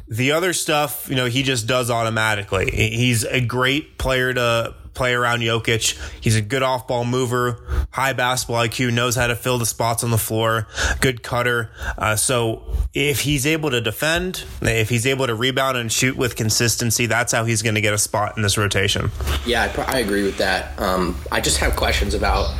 The 0.06 0.32
other 0.32 0.52
stuff, 0.52 1.08
you 1.08 1.16
know, 1.16 1.26
he 1.26 1.42
just 1.42 1.66
does 1.66 1.90
automatically. 1.90 2.70
He's 2.70 3.24
a 3.24 3.40
great 3.40 3.98
player 3.98 4.32
to 4.32 4.74
play 4.94 5.14
around 5.14 5.40
Jokic. 5.40 5.98
He's 6.20 6.36
a 6.36 6.40
good 6.40 6.62
off 6.62 6.86
ball 6.86 7.04
mover, 7.04 7.86
high 7.90 8.12
basketball 8.12 8.64
IQ, 8.66 8.92
knows 8.92 9.16
how 9.16 9.26
to 9.26 9.36
fill 9.36 9.58
the 9.58 9.66
spots 9.66 10.04
on 10.04 10.10
the 10.10 10.18
floor, 10.18 10.66
good 11.00 11.22
cutter. 11.22 11.70
Uh, 11.98 12.16
so 12.16 12.62
if 12.94 13.20
he's 13.20 13.46
able 13.46 13.70
to 13.70 13.80
defend, 13.80 14.44
if 14.62 14.88
he's 14.88 15.06
able 15.06 15.26
to 15.26 15.34
rebound 15.34 15.76
and 15.76 15.90
shoot 15.90 16.16
with 16.16 16.36
consistency, 16.36 17.06
that's 17.06 17.32
how 17.32 17.44
he's 17.44 17.62
going 17.62 17.74
to 17.74 17.80
get 17.80 17.92
a 17.92 17.98
spot 17.98 18.36
in 18.36 18.42
this 18.42 18.56
rotation. 18.56 19.10
Yeah, 19.44 19.72
I, 19.76 19.96
I 19.96 19.98
agree 19.98 20.22
with 20.22 20.38
that. 20.38 20.78
Um, 20.80 21.16
I 21.30 21.40
just 21.40 21.58
have 21.58 21.76
questions 21.76 22.14
about 22.14 22.54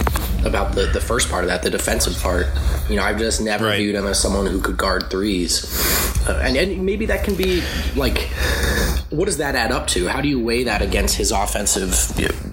about 0.44 0.74
the, 0.74 0.86
the 0.86 1.00
first 1.00 1.30
part 1.30 1.44
of 1.44 1.48
that, 1.48 1.62
the 1.62 1.70
defensive 1.70 2.20
part. 2.22 2.46
You 2.88 2.96
know, 2.96 3.02
I've 3.02 3.18
just 3.18 3.40
never 3.40 3.66
right. 3.66 3.78
viewed 3.78 3.94
him 3.94 4.06
as 4.06 4.20
someone 4.20 4.46
who 4.46 4.60
could 4.60 4.76
guard 4.76 5.10
threes. 5.10 5.64
Uh, 6.28 6.40
and, 6.44 6.56
and 6.56 6.84
maybe 6.84 7.06
that 7.06 7.24
can 7.24 7.34
be 7.34 7.62
like, 7.96 8.28
what 9.10 9.26
does 9.26 9.38
that 9.38 9.54
add 9.54 9.72
up 9.72 9.86
to? 9.88 10.06
How 10.08 10.20
do 10.20 10.28
you 10.28 10.42
weigh 10.42 10.64
that 10.64 10.82
against 10.82 11.16
his 11.16 11.30
offensive, 11.30 11.94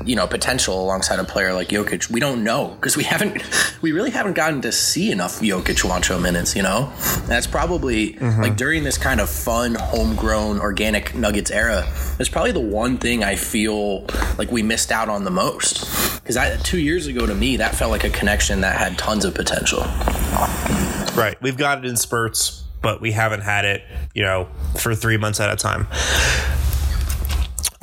you 0.05 0.15
know, 0.15 0.27
potential 0.27 0.81
alongside 0.81 1.19
a 1.19 1.23
player 1.23 1.53
like 1.53 1.69
Jokic? 1.69 2.09
We 2.09 2.19
don't 2.19 2.43
know 2.43 2.75
because 2.79 2.97
we 2.97 3.03
haven't, 3.11 3.41
we 3.81 3.91
really 3.91 4.11
haven't 4.11 4.33
gotten 4.33 4.61
to 4.61 4.71
see 4.71 5.11
enough 5.11 5.39
Jokic 5.39 5.81
Juancho 5.83 6.21
minutes, 6.21 6.55
you 6.55 6.63
know? 6.63 6.91
And 7.15 7.27
that's 7.27 7.47
probably 7.47 8.13
mm-hmm. 8.13 8.41
like 8.41 8.57
during 8.57 8.83
this 8.83 8.97
kind 8.97 9.19
of 9.19 9.29
fun, 9.29 9.75
homegrown, 9.75 10.59
organic 10.59 11.15
Nuggets 11.15 11.51
era, 11.51 11.87
that's 12.17 12.29
probably 12.29 12.51
the 12.51 12.59
one 12.59 12.97
thing 12.97 13.23
I 13.23 13.35
feel 13.35 14.05
like 14.37 14.51
we 14.51 14.63
missed 14.63 14.91
out 14.91 15.09
on 15.09 15.23
the 15.23 15.31
most. 15.31 15.81
Because 16.23 16.61
two 16.63 16.79
years 16.79 17.07
ago 17.07 17.25
to 17.25 17.35
me, 17.35 17.57
that 17.57 17.75
felt 17.75 17.91
like 17.91 18.03
a 18.03 18.09
connection 18.09 18.61
that 18.61 18.77
had 18.77 18.97
tons 18.97 19.25
of 19.25 19.33
potential. 19.33 19.81
Right. 21.15 21.35
We've 21.41 21.57
got 21.57 21.79
it 21.79 21.85
in 21.85 21.97
spurts, 21.97 22.63
but 22.81 23.01
we 23.01 23.11
haven't 23.11 23.41
had 23.41 23.65
it, 23.65 23.83
you 24.13 24.23
know, 24.23 24.47
for 24.79 24.95
three 24.95 25.17
months 25.17 25.39
at 25.39 25.51
a 25.51 25.55
time. 25.55 25.87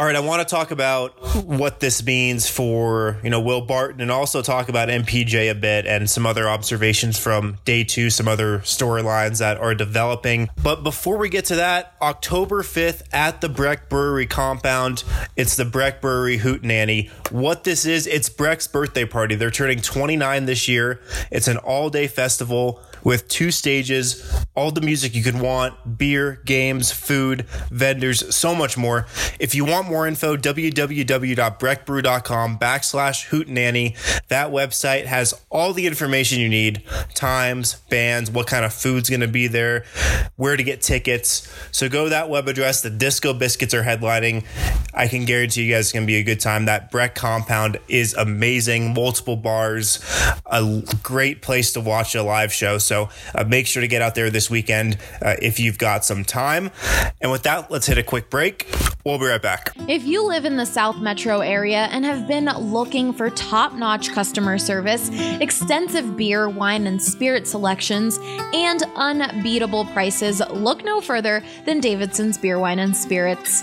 All 0.01 0.07
right, 0.07 0.15
I 0.15 0.21
want 0.21 0.47
to 0.47 0.55
talk 0.55 0.71
about 0.71 1.19
what 1.45 1.81
this 1.81 2.05
means 2.05 2.49
for 2.49 3.19
you 3.25 3.31
know 3.31 3.41
Will 3.41 3.63
Barton, 3.63 4.01
and 4.01 4.13
also 4.13 4.43
talk 4.43 4.69
about 4.69 4.89
MPJ 4.89 5.51
a 5.51 5.57
bit 5.57 5.87
and 5.87 6.09
some 6.09 6.25
other 6.25 6.49
observations 6.49 7.19
from 7.19 7.59
day 7.65 7.83
two, 7.83 8.09
some 8.09 8.29
other 8.29 8.61
storylines 8.61 9.41
that 9.41 9.59
are 9.59 9.75
developing. 9.75 10.51
But 10.63 10.85
before 10.85 11.17
we 11.17 11.29
get 11.29 11.47
to 11.47 11.57
that, 11.57 11.95
October 12.01 12.63
fifth 12.63 13.13
at 13.13 13.41
the 13.41 13.49
Breck 13.49 13.89
Brewery 13.89 14.27
compound, 14.29 15.03
it's 15.35 15.57
the 15.57 15.65
Breck 15.65 16.01
Brewery 16.01 16.39
Hootenanny. 16.39 17.11
What 17.33 17.65
this 17.65 17.85
is, 17.85 18.07
it's 18.07 18.29
Breck's 18.29 18.69
birthday 18.69 19.05
party. 19.05 19.35
They're 19.35 19.51
turning 19.51 19.81
29 19.81 20.47
this 20.47 20.69
year. 20.69 21.01
It's 21.33 21.49
an 21.49 21.57
all 21.57 21.91
day 21.91 22.07
festival 22.07 22.81
with 23.05 23.29
two 23.29 23.51
stages, 23.51 24.45
all 24.55 24.71
the 24.71 24.81
music 24.81 25.15
you 25.15 25.23
could 25.23 25.41
want, 25.41 25.99
beer, 25.99 26.41
games, 26.45 26.93
food, 26.93 27.47
vendors, 27.71 28.35
so 28.35 28.55
much 28.55 28.77
more. 28.77 29.07
If 29.39 29.55
you 29.55 29.65
want 29.65 29.89
more 29.89 30.07
info, 30.07 30.37
www.breckbrew.com 30.37 32.59
backslash 32.59 33.29
hootenanny. 33.29 33.97
That 34.29 34.51
website 34.51 35.07
has 35.07 35.35
all 35.51 35.73
the 35.73 35.87
information 35.87 36.41
you 36.41 36.49
need, 36.49 36.83
times, 37.15 37.75
bands, 37.91 38.31
what 38.31 38.47
kind 38.47 38.65
of 38.65 38.73
food's 38.73 39.09
going 39.09 39.21
to 39.21 39.29
be 39.29 39.47
there, 39.47 39.85
where 40.37 40.57
to 40.57 40.63
get 40.63 40.83
tickets. 40.83 41.49
So 41.71 41.89
go 41.89 42.05
to 42.05 42.11
that 42.11 42.29
web 42.29 42.49
address. 42.49 42.83
The 42.83 42.91
Disco 42.91 43.33
Biscuits 43.33 43.75
are 43.75 43.83
headlining. 43.83 44.45
I 44.95 45.09
can 45.09 45.25
guarantee 45.25 45.65
you 45.65 45.73
guys 45.73 45.87
it's 45.87 45.93
going 45.93 46.05
to 46.05 46.07
be 46.07 46.17
a 46.17 46.23
good 46.23 46.41
time. 46.41 46.67
That 46.67 46.91
Breck 46.91 47.15
compound 47.15 47.79
is 47.89 48.15
amazing. 48.15 48.95
Multiple 48.95 49.37
bars, 49.37 49.99
a 50.47 50.83
great 51.03 51.43
place 51.43 51.73
to 51.75 51.81
watch 51.81 52.15
a 52.15 52.23
live 52.23 52.53
show. 52.53 52.79
So 52.89 53.11
uh, 53.35 53.45
make 53.45 53.67
sure 53.67 53.83
to 53.83 53.89
get 53.89 54.03
out 54.03 54.15
there 54.15 54.31
this 54.31 54.51
weekend 54.51 54.99
uh, 55.23 55.37
if 55.41 55.61
you've 55.61 55.79
got 55.79 56.05
some 56.05 56.25
time. 56.25 56.71
And 57.21 57.31
with 57.31 57.43
that, 57.45 57.71
let's 57.71 57.87
hit 57.87 57.99
a 57.99 58.03
quick 58.03 58.31
break. 58.31 58.67
We'll 59.05 59.19
be 59.19 59.27
right 59.27 59.41
back. 59.41 59.73
If 59.89 60.05
you 60.05 60.27
live 60.27 60.45
in 60.45 60.57
the 60.57 60.67
South 60.67 60.99
Metro 60.99 61.41
area 61.41 61.89
and 61.91 62.05
have 62.05 62.27
been 62.27 62.47
looking 62.47 63.13
for 63.13 63.31
top 63.31 63.75
notch 63.75 64.13
customer 64.13 64.59
service, 64.59 65.11
extensive 65.41 66.17
beer, 66.17 66.49
wine, 66.49 66.87
and 66.87 67.01
spirit 67.01 67.47
selections, 67.47 68.19
and 68.53 68.83
unbeatable 68.97 69.85
prices, 69.87 70.43
look 70.51 70.85
no 70.85 71.01
further 71.01 71.43
than 71.65 71.81
Davidson's 71.81 72.39
Beer, 72.39 72.59
Wine, 72.59 72.79
and 72.79 72.97
Spirits. 72.97 73.63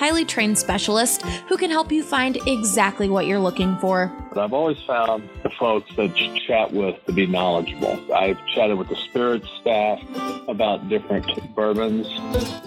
highly 0.01 0.25
trained 0.25 0.57
specialist 0.57 1.21
who 1.47 1.55
can 1.55 1.69
help 1.69 1.91
you 1.91 2.01
find 2.01 2.35
exactly 2.47 3.07
what 3.07 3.27
you're 3.27 3.37
looking 3.37 3.77
for. 3.77 4.11
I've 4.35 4.51
always 4.51 4.79
found 4.87 5.29
the 5.43 5.51
folks 5.51 5.95
that 5.95 6.19
you 6.19 6.39
chat 6.39 6.73
with 6.73 6.95
to 7.05 7.13
be 7.13 7.27
knowledgeable. 7.27 7.99
I've 8.11 8.43
chatted 8.47 8.79
with 8.79 8.89
the 8.89 8.95
spirits 8.95 9.47
staff 9.59 10.01
about 10.47 10.89
different 10.89 11.53
bourbons 11.53 12.07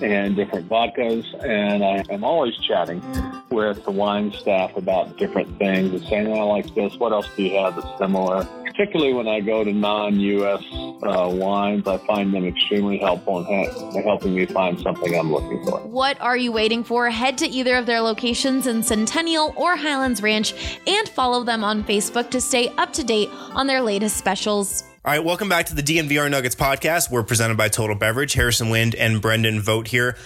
and 0.00 0.36
different 0.36 0.68
vodkas, 0.68 1.24
and 1.44 1.84
I 1.84 2.04
am 2.08 2.22
always 2.22 2.56
chatting 2.58 3.02
with 3.50 3.84
the 3.84 3.90
wine 3.90 4.32
staff 4.32 4.76
about 4.76 5.16
different 5.16 5.58
things 5.58 5.90
and 5.90 6.04
saying, 6.04 6.32
I 6.32 6.40
like 6.42 6.72
this. 6.76 6.94
What 6.98 7.10
else 7.10 7.26
do 7.36 7.42
you 7.42 7.58
have 7.58 7.74
that's 7.74 7.98
similar? 7.98 8.46
Particularly 8.74 9.12
when 9.12 9.28
I 9.28 9.38
go 9.38 9.62
to 9.62 9.72
non-U.S. 9.72 10.64
Uh, 10.72 11.30
wines, 11.32 11.86
I 11.86 11.96
find 11.98 12.34
them 12.34 12.44
extremely 12.44 12.98
helpful 12.98 13.38
in 13.38 13.44
ha- 13.44 14.02
helping 14.02 14.34
me 14.34 14.46
find 14.46 14.80
something 14.80 15.16
I'm 15.16 15.30
looking 15.30 15.64
for. 15.64 15.78
What 15.82 16.20
are 16.20 16.36
you 16.36 16.50
waiting 16.50 16.82
for? 16.82 17.08
Head 17.08 17.38
to 17.38 17.46
either 17.46 17.76
of 17.76 17.86
their 17.86 18.00
locations 18.00 18.66
in 18.66 18.82
Centennial 18.82 19.54
or 19.56 19.76
Highlands 19.76 20.22
Ranch 20.22 20.54
and 20.88 21.08
follow 21.08 21.44
them 21.44 21.62
on 21.62 21.84
Facebook 21.84 22.30
to 22.30 22.40
stay 22.40 22.70
up 22.70 22.92
to 22.94 23.04
date 23.04 23.28
on 23.52 23.68
their 23.68 23.80
latest 23.80 24.16
specials. 24.16 24.82
All 25.04 25.12
right, 25.12 25.22
welcome 25.22 25.48
back 25.48 25.66
to 25.66 25.74
the 25.74 25.82
DNVR 25.82 26.28
Nuggets 26.28 26.56
podcast. 26.56 27.12
We're 27.12 27.22
presented 27.22 27.56
by 27.56 27.68
Total 27.68 27.94
Beverage, 27.94 28.32
Harrison 28.32 28.70
Wind, 28.70 28.96
and 28.96 29.20
Brendan 29.20 29.60
Vogt 29.60 29.86
here. 29.86 30.16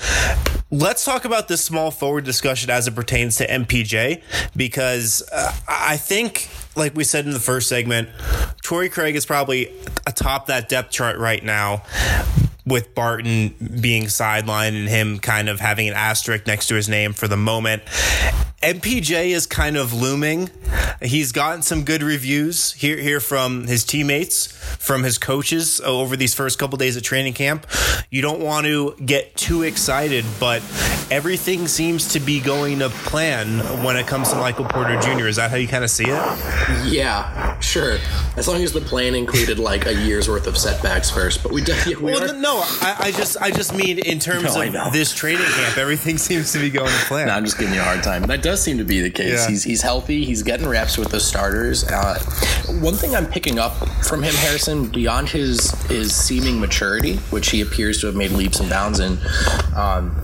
Let's 0.71 1.05
talk 1.05 1.25
about 1.25 1.49
this 1.49 1.64
small 1.64 1.90
forward 1.90 2.25
discussion 2.25 2.71
as 2.71 2.87
it 2.87 2.95
pertains 2.95 3.37
to 3.37 3.47
MPJ 3.47 4.23
because 4.57 5.28
uh, 5.33 5.52
I 5.69 5.97
think 5.97 6.49
like 6.78 6.94
we 6.94 7.04
said 7.04 7.26
in 7.26 7.32
the 7.32 7.40
first 7.40 7.68
segment, 7.68 8.08
Torrey 8.62 8.88
Craig 8.88 9.16
is 9.16 9.26
probably 9.26 9.73
atop 10.06 10.47
that 10.47 10.68
depth 10.68 10.90
chart 10.90 11.18
right 11.18 11.42
now 11.42 11.82
with 12.64 12.94
Barton 12.94 13.54
being 13.80 14.04
sidelined 14.04 14.78
and 14.78 14.88
him 14.88 15.18
kind 15.18 15.49
of 15.49 15.58
having 15.58 15.88
an 15.88 15.94
asterisk 15.94 16.47
next 16.47 16.68
to 16.68 16.75
his 16.75 16.88
name 16.88 17.12
for 17.12 17.26
the 17.26 17.37
moment. 17.37 17.82
MPJ 18.62 19.29
is 19.31 19.47
kind 19.47 19.77
of 19.77 19.93
looming 19.93 20.50
he's 21.03 21.33
gotten 21.33 21.62
some 21.62 21.85
good 21.85 22.03
reviews 22.03 22.73
here 22.73 22.97
here 22.97 23.21
from 23.21 23.67
his 23.67 23.85
teammates, 23.85 24.47
from 24.79 25.03
his 25.03 25.19
coaches 25.19 25.81
over 25.81 26.17
these 26.17 26.35
first 26.35 26.59
couple 26.59 26.77
days 26.79 26.97
of 26.97 27.03
training 27.03 27.35
camp. 27.35 27.67
You 28.11 28.23
don't 28.23 28.41
want 28.41 28.67
to 28.67 28.95
get 29.05 29.37
too 29.37 29.62
excited, 29.62 30.25
but 30.41 30.62
everything 31.11 31.69
seems 31.69 32.12
to 32.15 32.21
be 32.21 32.41
going 32.41 32.81
to 32.81 32.88
plan 32.91 33.59
when 33.85 33.97
it 33.97 34.07
comes 34.07 34.31
to 34.31 34.37
Michael 34.37 34.65
Porter 34.65 34.99
Jr. 35.00 35.27
Is 35.27 35.37
that 35.37 35.50
how 35.50 35.57
you 35.57 35.69
kind 35.69 35.85
of 35.85 35.91
see 35.91 36.05
it? 36.07 36.88
Yeah, 36.93 37.59
sure. 37.61 37.99
As 38.37 38.49
long 38.49 38.62
as 38.62 38.73
the 38.73 38.81
plan 38.81 39.15
included 39.15 39.59
like 39.59 39.87
a 39.87 39.95
year's 39.95 40.29
worth 40.29 40.47
of 40.47 40.57
setbacks 40.57 41.11
first, 41.11 41.43
but 41.43 41.53
we 41.53 41.62
definitely 41.62 42.05
we 42.05 42.12
well, 42.12 42.31
are- 42.31 42.38
no, 42.38 42.61
I, 42.65 42.97
I 42.99 43.11
just 43.12 43.37
I 43.41 43.50
just 43.50 43.75
mean 43.75 43.99
in 43.99 44.19
terms 44.19 44.55
No, 44.57 44.62
of 44.87 44.93
this 44.93 45.15
training 45.15 45.45
camp, 45.47 45.79
everything 45.79 46.19
seems 46.29 46.53
to 46.53 46.59
be 46.59 46.71
going 46.71 46.91
to 46.91 47.05
plan. 47.07 47.29
No, 47.29 47.35
I'm 47.35 47.45
just 47.45 47.59
giving 47.59 47.75
you 47.75 47.81
a 47.81 47.85
hard 47.85 48.03
time. 48.03 48.23
That 48.23 48.43
does 48.49 48.62
seem 48.62 48.78
to 48.78 48.85
be 48.85 49.00
the 49.00 49.11
case. 49.11 49.45
Yeah. 49.45 49.49
He's 49.49 49.62
he's 49.62 49.83
healthy. 49.83 50.25
He's 50.25 50.43
getting 50.43 50.67
reps 50.67 50.97
with 50.97 51.11
the 51.11 51.21
starters. 51.21 51.85
Uh, 51.85 52.19
one 52.81 52.95
thing 52.95 53.14
I'm 53.14 53.26
picking 53.26 53.59
up 53.59 53.73
from 54.05 54.23
him, 54.23 54.35
Harrison, 54.35 54.87
beyond 54.87 55.28
his 55.28 55.71
his 55.88 56.14
seeming 56.14 56.59
maturity, 56.59 57.17
which 57.31 57.50
he 57.50 57.61
appears 57.61 58.00
to 58.00 58.07
have 58.07 58.17
made 58.17 58.31
leaps 58.31 58.61
and 58.61 58.71
bounds 58.71 59.00
in, 59.00 59.19
um, 59.76 60.17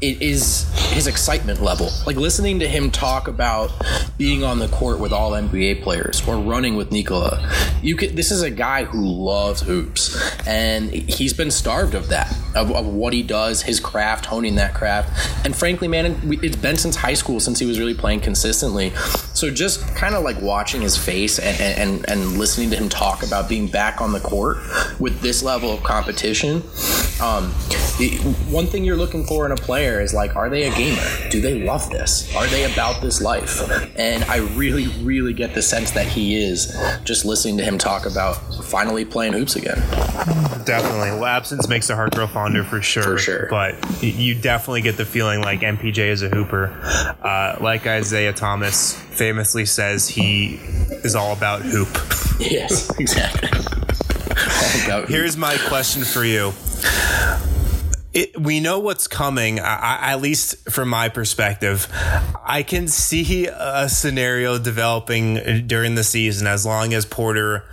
it 0.00 0.22
is 0.22 0.70
his 0.92 1.06
excitement 1.06 1.60
level. 1.60 1.90
Like 2.06 2.16
listening 2.16 2.58
to 2.60 2.68
him 2.68 2.90
talk 2.90 3.28
about 3.28 3.70
being 4.16 4.44
on 4.44 4.58
the 4.58 4.68
court 4.68 4.98
with 4.98 5.12
all 5.12 5.32
NBA 5.32 5.82
players 5.82 6.26
or 6.26 6.38
running 6.38 6.74
with 6.76 6.90
Nikola. 6.90 7.46
You 7.82 7.96
could. 7.96 8.16
This 8.16 8.30
is 8.30 8.42
a 8.42 8.50
guy 8.50 8.84
who 8.84 9.04
loves 9.04 9.60
hoops, 9.60 10.16
and 10.46 10.90
he's 10.90 11.32
been 11.32 11.50
starved 11.50 11.94
of 11.94 12.08
that, 12.08 12.34
of, 12.54 12.70
of 12.70 12.86
what 12.86 13.12
he 13.12 13.22
does, 13.22 13.62
his 13.62 13.78
craft, 13.78 14.26
honing 14.26 14.54
that 14.56 14.74
craft. 14.74 15.44
And 15.44 15.54
frankly, 15.54 15.86
man, 15.86 16.18
it's 16.42 16.56
been 16.56 16.76
since 16.76 16.96
high 16.96 17.14
school 17.14 17.40
since 17.40 17.57
he 17.58 17.66
was 17.66 17.78
really 17.78 17.94
playing 17.94 18.20
consistently. 18.20 18.90
So 19.34 19.50
just 19.50 19.86
kind 19.94 20.14
of 20.14 20.22
like 20.24 20.40
watching 20.40 20.80
his 20.80 20.96
face 20.96 21.38
and, 21.38 21.60
and, 21.60 22.08
and 22.08 22.38
listening 22.38 22.70
to 22.70 22.76
him 22.76 22.88
talk 22.88 23.22
about 23.22 23.48
being 23.48 23.68
back 23.68 24.00
on 24.00 24.12
the 24.12 24.20
court 24.20 24.58
with 24.98 25.20
this 25.20 25.42
level 25.42 25.72
of 25.72 25.82
competition. 25.82 26.62
Um, 27.20 27.52
the, 27.98 28.16
one 28.48 28.66
thing 28.66 28.84
you're 28.84 28.96
looking 28.96 29.26
for 29.26 29.44
in 29.44 29.52
a 29.52 29.56
player 29.56 30.00
is 30.00 30.14
like, 30.14 30.36
are 30.36 30.48
they 30.48 30.68
a 30.68 30.74
gamer? 30.74 31.02
Do 31.30 31.40
they 31.40 31.62
love 31.62 31.90
this? 31.90 32.34
Are 32.36 32.46
they 32.46 32.70
about 32.72 33.02
this 33.02 33.20
life? 33.20 33.60
And 33.96 34.24
I 34.24 34.38
really, 34.56 34.88
really 35.02 35.32
get 35.32 35.54
the 35.54 35.62
sense 35.62 35.90
that 35.92 36.06
he 36.06 36.36
is 36.36 36.76
just 37.04 37.24
listening 37.24 37.58
to 37.58 37.64
him 37.64 37.76
talk 37.78 38.06
about 38.06 38.34
finally 38.64 39.04
playing 39.04 39.32
hoops 39.32 39.56
again. 39.56 39.78
Definitely. 40.64 41.10
Well, 41.10 41.24
absence 41.26 41.68
makes 41.68 41.88
the 41.88 41.96
heart 41.96 42.14
grow 42.14 42.26
fonder 42.26 42.62
for 42.62 42.80
sure. 42.82 43.02
For 43.02 43.18
sure. 43.18 43.46
But 43.50 44.02
you 44.02 44.34
definitely 44.34 44.82
get 44.82 44.96
the 44.96 45.04
feeling 45.04 45.40
like 45.40 45.60
MPJ 45.60 45.98
is 46.08 46.22
a 46.22 46.28
hooper. 46.28 46.66
Uh, 47.22 47.56
like 47.60 47.86
Isaiah 47.86 48.32
Thomas 48.32 48.94
famously 48.94 49.66
says, 49.66 50.08
he 50.08 50.60
is 51.04 51.16
all 51.16 51.32
about 51.32 51.62
hoop. 51.62 51.88
Yes, 52.38 52.90
exactly. 53.00 53.48
About 54.84 55.08
Here's 55.08 55.36
my 55.36 55.56
question 55.68 56.04
for 56.04 56.24
you. 56.24 56.52
It, 58.14 58.40
we 58.40 58.58
know 58.60 58.78
what's 58.78 59.06
coming, 59.06 59.60
I, 59.60 60.12
at 60.12 60.20
least 60.20 60.70
from 60.70 60.88
my 60.88 61.08
perspective. 61.10 61.86
I 62.44 62.62
can 62.62 62.88
see 62.88 63.46
a 63.46 63.88
scenario 63.88 64.58
developing 64.58 65.66
during 65.66 65.94
the 65.94 66.02
season 66.02 66.46
as 66.46 66.64
long 66.64 66.94
as 66.94 67.04
Porter 67.04 67.64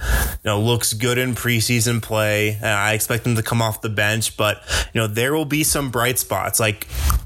you 0.43 0.51
know, 0.51 0.59
looks 0.59 0.93
good 0.93 1.17
in 1.17 1.35
preseason 1.35 2.01
play. 2.01 2.59
Uh, 2.61 2.67
I 2.67 2.93
expect 2.93 3.25
him 3.25 3.35
to 3.35 3.43
come 3.43 3.61
off 3.61 3.81
the 3.81 3.89
bench, 3.89 4.35
but 4.35 4.61
you 4.93 5.01
know 5.01 5.07
there 5.07 5.33
will 5.33 5.45
be 5.45 5.63
some 5.63 5.89
bright 5.89 6.19
spots. 6.19 6.59
Like 6.59 6.85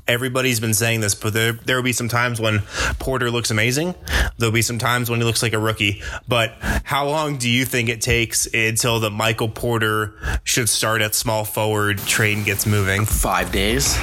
everybody's 0.09 0.59
been 0.59 0.73
saying 0.73 0.99
this, 0.99 1.15
but 1.15 1.33
there 1.33 1.53
there 1.53 1.75
will 1.75 1.83
be 1.83 1.93
some 1.93 2.09
times 2.09 2.41
when 2.41 2.59
Porter 2.99 3.31
looks 3.31 3.51
amazing. 3.51 3.95
There'll 4.37 4.51
be 4.51 4.63
some 4.63 4.79
times 4.79 5.09
when 5.09 5.19
he 5.19 5.25
looks 5.25 5.43
like 5.43 5.53
a 5.53 5.59
rookie. 5.59 6.01
But 6.27 6.55
how 6.59 7.07
long 7.07 7.37
do 7.37 7.49
you 7.49 7.63
think 7.63 7.87
it 7.87 8.01
takes 8.01 8.47
until 8.53 8.99
the 8.99 9.11
Michael 9.11 9.49
Porter 9.49 10.15
should 10.43 10.67
start 10.67 11.01
at 11.01 11.15
small 11.15 11.45
forward 11.45 11.99
train 11.99 12.43
gets 12.43 12.65
moving? 12.65 13.05
five 13.05 13.51
days. 13.51 13.97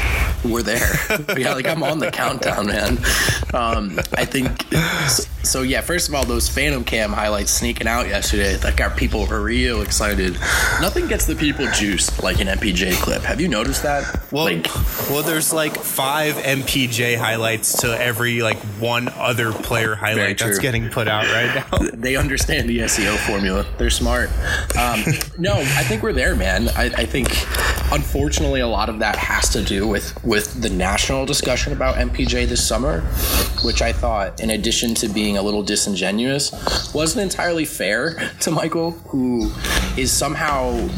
We're 0.44 0.62
there. 0.62 0.94
yeah, 1.36 1.54
like 1.54 1.66
I'm 1.66 1.82
on 1.82 1.98
the 1.98 2.10
countdown, 2.10 2.66
man. 2.66 2.98
Um, 3.52 3.98
I 4.14 4.24
think 4.24 4.46
so. 5.46 5.62
Yeah, 5.62 5.80
first 5.80 6.08
of 6.08 6.14
all, 6.14 6.24
those 6.24 6.48
Phantom 6.48 6.84
Cam 6.84 7.12
highlights 7.12 7.50
sneaking 7.50 7.86
out 7.86 8.06
yesterday 8.06 8.56
that 8.56 8.76
got 8.76 8.96
people 8.96 9.26
real 9.26 9.82
excited. 9.82 10.34
Nothing 10.80 11.06
gets 11.08 11.26
the 11.26 11.34
people 11.34 11.66
juiced 11.72 12.22
like 12.22 12.40
an 12.40 12.46
MPJ 12.46 12.94
clip. 13.02 13.22
Have 13.22 13.40
you 13.40 13.48
noticed 13.48 13.82
that? 13.82 14.24
Well, 14.30 14.44
like, 14.44 14.66
well, 15.08 15.22
there's 15.22 15.52
like 15.52 15.76
five 15.76 16.34
MPJ 16.34 17.16
highlights 17.16 17.80
to 17.82 17.98
every 17.98 18.42
like 18.42 18.58
one 18.78 19.08
other 19.08 19.52
player 19.52 19.94
highlight 19.94 20.38
that's 20.38 20.58
getting 20.58 20.88
put 20.90 21.08
out 21.08 21.24
right 21.24 21.64
now. 21.72 21.90
they 21.94 22.16
understand 22.16 22.68
the 22.68 22.80
SEO 22.80 23.16
formula. 23.26 23.66
They're 23.78 23.90
smart. 23.90 24.30
Um, 24.76 25.02
no, 25.38 25.54
I 25.54 25.82
think 25.84 26.02
we're 26.02 26.12
there, 26.12 26.36
man. 26.36 26.68
I, 26.70 26.84
I 26.86 27.06
think, 27.06 27.28
unfortunately, 27.92 28.60
a 28.60 28.68
lot 28.68 28.88
of 28.88 28.98
that 29.00 29.16
has 29.16 29.48
to 29.50 29.62
do 29.62 29.86
with 29.86 30.22
with 30.24 30.60
the 30.60 30.70
national 30.70 31.26
discussion 31.26 31.72
about 31.72 31.96
MPJ 31.96 32.46
this 32.46 32.66
summer, 32.66 33.00
which 33.64 33.82
I 33.82 33.92
thought, 33.92 34.40
in 34.40 34.50
addition 34.50 34.94
to 34.96 35.08
being 35.08 35.35
a 35.36 35.42
little 35.42 35.62
disingenuous, 35.62 36.52
wasn't 36.94 37.22
entirely 37.22 37.64
fair 37.64 38.30
to 38.40 38.50
Michael, 38.50 38.92
who 39.08 39.50
is 39.96 40.12
somehow. 40.12 40.88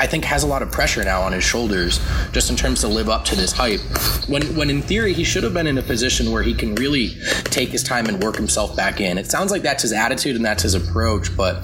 I 0.00 0.06
think 0.06 0.24
has 0.26 0.44
a 0.44 0.46
lot 0.46 0.62
of 0.62 0.70
pressure 0.70 1.02
now 1.02 1.22
on 1.22 1.32
his 1.32 1.42
shoulders, 1.42 1.98
just 2.30 2.50
in 2.50 2.56
terms 2.56 2.82
to 2.82 2.88
live 2.88 3.08
up 3.08 3.24
to 3.26 3.36
this 3.36 3.50
hype. 3.50 3.80
When, 4.28 4.42
when 4.54 4.70
in 4.70 4.80
theory 4.80 5.12
he 5.12 5.24
should 5.24 5.42
have 5.42 5.52
been 5.52 5.66
in 5.66 5.76
a 5.76 5.82
position 5.82 6.30
where 6.30 6.44
he 6.44 6.54
can 6.54 6.76
really 6.76 7.16
take 7.44 7.70
his 7.70 7.82
time 7.82 8.06
and 8.06 8.22
work 8.22 8.36
himself 8.36 8.76
back 8.76 9.00
in. 9.00 9.18
It 9.18 9.26
sounds 9.26 9.50
like 9.50 9.62
that's 9.62 9.82
his 9.82 9.92
attitude 9.92 10.36
and 10.36 10.44
that's 10.44 10.62
his 10.62 10.74
approach, 10.74 11.36
but 11.36 11.56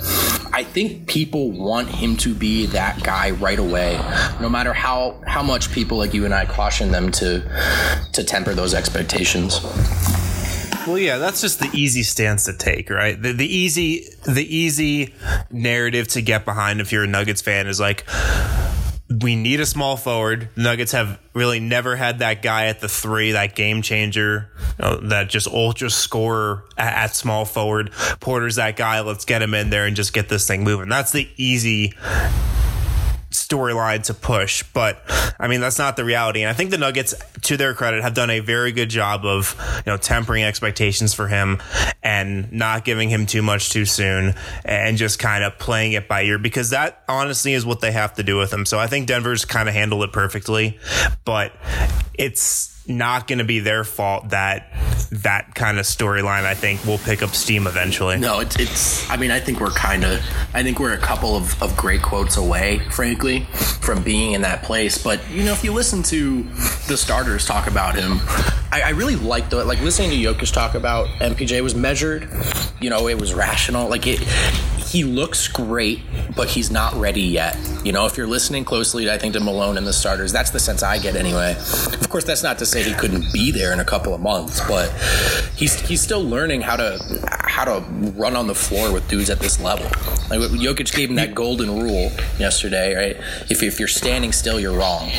I 0.52 0.64
think 0.64 1.06
people 1.06 1.52
want 1.52 1.88
him 1.88 2.16
to 2.18 2.34
be 2.34 2.66
that 2.66 3.02
guy 3.02 3.30
right 3.32 3.58
away, 3.58 3.98
no 4.40 4.48
matter 4.48 4.72
how 4.72 5.20
how 5.26 5.42
much 5.42 5.72
people 5.72 5.98
like 5.98 6.14
you 6.14 6.24
and 6.24 6.34
I 6.34 6.44
caution 6.44 6.90
them 6.90 7.10
to 7.12 7.40
to 8.12 8.24
temper 8.24 8.54
those 8.54 8.74
expectations. 8.74 9.60
Well, 10.86 10.98
yeah, 10.98 11.16
that's 11.16 11.40
just 11.40 11.60
the 11.60 11.70
easy 11.72 12.02
stance 12.02 12.44
to 12.44 12.52
take, 12.52 12.90
right? 12.90 13.20
The, 13.20 13.32
the 13.32 13.46
easy, 13.46 14.04
the 14.24 14.44
easy 14.44 15.14
narrative 15.50 16.08
to 16.08 16.20
get 16.20 16.44
behind 16.44 16.80
if 16.82 16.92
you're 16.92 17.04
a 17.04 17.06
Nuggets 17.06 17.40
fan 17.40 17.66
is 17.66 17.80
like, 17.80 18.04
we 19.22 19.34
need 19.34 19.60
a 19.60 19.66
small 19.66 19.96
forward. 19.96 20.50
Nuggets 20.56 20.92
have 20.92 21.18
really 21.32 21.58
never 21.58 21.96
had 21.96 22.18
that 22.18 22.42
guy 22.42 22.66
at 22.66 22.80
the 22.80 22.88
three, 22.88 23.32
that 23.32 23.54
game 23.54 23.80
changer, 23.80 24.50
you 24.78 24.84
know, 24.84 24.96
that 25.08 25.30
just 25.30 25.46
ultra 25.46 25.88
scorer 25.88 26.64
at, 26.76 26.92
at 26.94 27.14
small 27.14 27.46
forward. 27.46 27.90
Porter's 28.20 28.56
that 28.56 28.76
guy. 28.76 29.00
Let's 29.00 29.24
get 29.24 29.40
him 29.40 29.54
in 29.54 29.70
there 29.70 29.86
and 29.86 29.96
just 29.96 30.12
get 30.12 30.28
this 30.28 30.46
thing 30.46 30.64
moving. 30.64 30.88
That's 30.88 31.12
the 31.12 31.28
easy 31.36 31.94
storyline 33.48 34.02
to 34.04 34.14
push. 34.14 34.62
But 34.72 35.02
I 35.38 35.48
mean, 35.48 35.60
that's 35.60 35.78
not 35.78 35.96
the 35.96 36.04
reality. 36.04 36.42
And 36.42 36.50
I 36.50 36.52
think 36.52 36.70
the 36.70 36.78
Nuggets, 36.78 37.14
to 37.42 37.56
their 37.56 37.74
credit, 37.74 38.02
have 38.02 38.14
done 38.14 38.30
a 38.30 38.40
very 38.40 38.72
good 38.72 38.88
job 38.88 39.24
of, 39.24 39.56
you 39.84 39.92
know, 39.92 39.96
tempering 39.96 40.44
expectations 40.44 41.14
for 41.14 41.28
him 41.28 41.60
and 42.02 42.52
not 42.52 42.84
giving 42.84 43.08
him 43.08 43.26
too 43.26 43.42
much 43.42 43.70
too 43.70 43.84
soon 43.84 44.34
and 44.64 44.96
just 44.96 45.18
kind 45.18 45.44
of 45.44 45.58
playing 45.58 45.92
it 45.92 46.08
by 46.08 46.22
ear 46.22 46.38
because 46.38 46.70
that 46.70 47.02
honestly 47.08 47.54
is 47.54 47.64
what 47.64 47.80
they 47.80 47.92
have 47.92 48.14
to 48.14 48.22
do 48.22 48.36
with 48.36 48.52
him. 48.52 48.66
So 48.66 48.78
I 48.78 48.86
think 48.86 49.06
Denver's 49.06 49.44
kind 49.44 49.68
of 49.68 49.74
handled 49.74 50.04
it 50.04 50.12
perfectly, 50.12 50.78
but 51.24 51.52
it's 52.14 52.73
not 52.86 53.26
going 53.26 53.38
to 53.38 53.44
be 53.44 53.60
their 53.60 53.84
fault 53.84 54.30
that 54.30 54.72
that 55.22 55.54
kind 55.54 55.78
of 55.78 55.84
storyline 55.84 56.44
I 56.44 56.54
think 56.54 56.84
will 56.84 56.98
pick 56.98 57.22
up 57.22 57.30
steam 57.30 57.66
eventually. 57.66 58.18
No, 58.18 58.40
it's 58.40 58.56
it's. 58.58 59.10
I 59.10 59.16
mean, 59.16 59.30
I 59.30 59.40
think 59.40 59.60
we're 59.60 59.70
kind 59.70 60.04
of. 60.04 60.20
I 60.52 60.62
think 60.62 60.80
we're 60.80 60.94
a 60.94 60.98
couple 60.98 61.36
of, 61.36 61.60
of 61.62 61.76
great 61.76 62.02
quotes 62.02 62.36
away, 62.36 62.80
frankly, 62.90 63.40
from 63.80 64.02
being 64.02 64.32
in 64.32 64.42
that 64.42 64.62
place. 64.62 64.98
But 65.02 65.20
you 65.30 65.44
know, 65.44 65.52
if 65.52 65.64
you 65.64 65.72
listen 65.72 66.02
to 66.04 66.42
the 66.88 66.96
starters 66.96 67.46
talk 67.46 67.66
about 67.66 67.94
him, 67.94 68.18
I, 68.72 68.82
I 68.86 68.90
really 68.90 69.16
like 69.16 69.50
the 69.50 69.64
like 69.64 69.80
listening 69.80 70.10
to 70.10 70.16
Jokic 70.16 70.52
talk 70.52 70.74
about 70.74 71.06
MPJ 71.20 71.62
was 71.62 71.74
measured. 71.74 72.28
You 72.80 72.90
know, 72.90 73.08
it 73.08 73.20
was 73.20 73.34
rational. 73.34 73.88
Like 73.88 74.06
it. 74.06 74.20
He 74.94 75.02
looks 75.02 75.48
great, 75.48 76.02
but 76.36 76.46
he's 76.46 76.70
not 76.70 76.94
ready 76.94 77.20
yet. 77.20 77.58
You 77.82 77.90
know, 77.90 78.06
if 78.06 78.16
you're 78.16 78.28
listening 78.28 78.64
closely, 78.64 79.10
I 79.10 79.18
think 79.18 79.32
to 79.34 79.40
Malone 79.40 79.76
and 79.76 79.84
the 79.84 79.92
starters, 79.92 80.30
that's 80.30 80.50
the 80.50 80.60
sense 80.60 80.84
I 80.84 81.00
get 81.00 81.16
anyway. 81.16 81.56
Of 81.56 82.08
course, 82.08 82.22
that's 82.22 82.44
not 82.44 82.60
to 82.60 82.66
say 82.66 82.84
he 82.84 82.94
couldn't 82.94 83.32
be 83.32 83.50
there 83.50 83.72
in 83.72 83.80
a 83.80 83.84
couple 83.84 84.14
of 84.14 84.20
months, 84.20 84.60
but 84.68 84.92
he's 85.56 85.80
he's 85.80 86.00
still 86.00 86.22
learning 86.22 86.60
how 86.60 86.76
to 86.76 87.00
how 87.54 87.64
to 87.64 87.80
run 88.16 88.36
on 88.36 88.46
the 88.46 88.54
floor 88.54 88.92
with 88.92 89.08
dudes 89.08 89.30
at 89.30 89.40
this 89.40 89.60
level. 89.60 89.86
Like 90.30 90.40
Jokic 90.50 90.94
gave 90.94 91.10
him 91.10 91.16
that 91.16 91.34
golden 91.34 91.82
rule 91.82 92.12
yesterday, 92.38 92.94
right? 92.94 93.16
If, 93.50 93.62
if 93.62 93.78
you're 93.78 93.88
standing 93.88 94.32
still, 94.32 94.58
you're 94.58 94.76
wrong. 94.76 95.10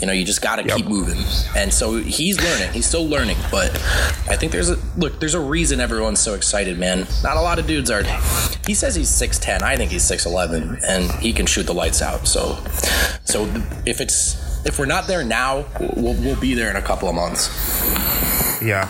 You 0.00 0.06
know, 0.06 0.12
you 0.12 0.24
just 0.24 0.42
got 0.42 0.56
to 0.56 0.62
keep 0.64 0.86
moving. 0.86 1.22
And 1.56 1.72
so 1.72 1.98
he's 1.98 2.42
learning. 2.42 2.72
He's 2.72 2.86
still 2.86 3.06
learning, 3.06 3.36
but 3.50 3.70
I 4.28 4.36
think 4.36 4.52
there's 4.52 4.70
a 4.70 4.78
look. 4.96 5.20
There's 5.20 5.34
a 5.34 5.40
reason 5.40 5.80
everyone's 5.80 6.20
so 6.20 6.34
excited, 6.34 6.78
man. 6.78 7.06
Not 7.22 7.36
a 7.36 7.40
lot 7.40 7.58
of 7.58 7.66
dudes 7.66 7.90
are. 7.90 8.02
He 8.66 8.74
says 8.74 8.94
he's 8.94 9.09
six 9.10 9.38
ten. 9.38 9.62
I 9.62 9.76
think 9.76 9.90
he's 9.90 10.04
six 10.04 10.26
eleven, 10.26 10.78
and 10.86 11.10
he 11.12 11.32
can 11.32 11.46
shoot 11.46 11.64
the 11.66 11.74
lights 11.74 12.02
out. 12.02 12.26
So, 12.26 12.56
so 13.24 13.44
if 13.86 14.00
it's 14.00 14.64
if 14.66 14.78
we're 14.78 14.86
not 14.86 15.06
there 15.06 15.24
now, 15.24 15.64
we'll, 15.96 16.14
we'll 16.14 16.40
be 16.40 16.54
there 16.54 16.70
in 16.70 16.76
a 16.76 16.82
couple 16.82 17.08
of 17.08 17.14
months. 17.14 17.48
Yeah. 18.62 18.88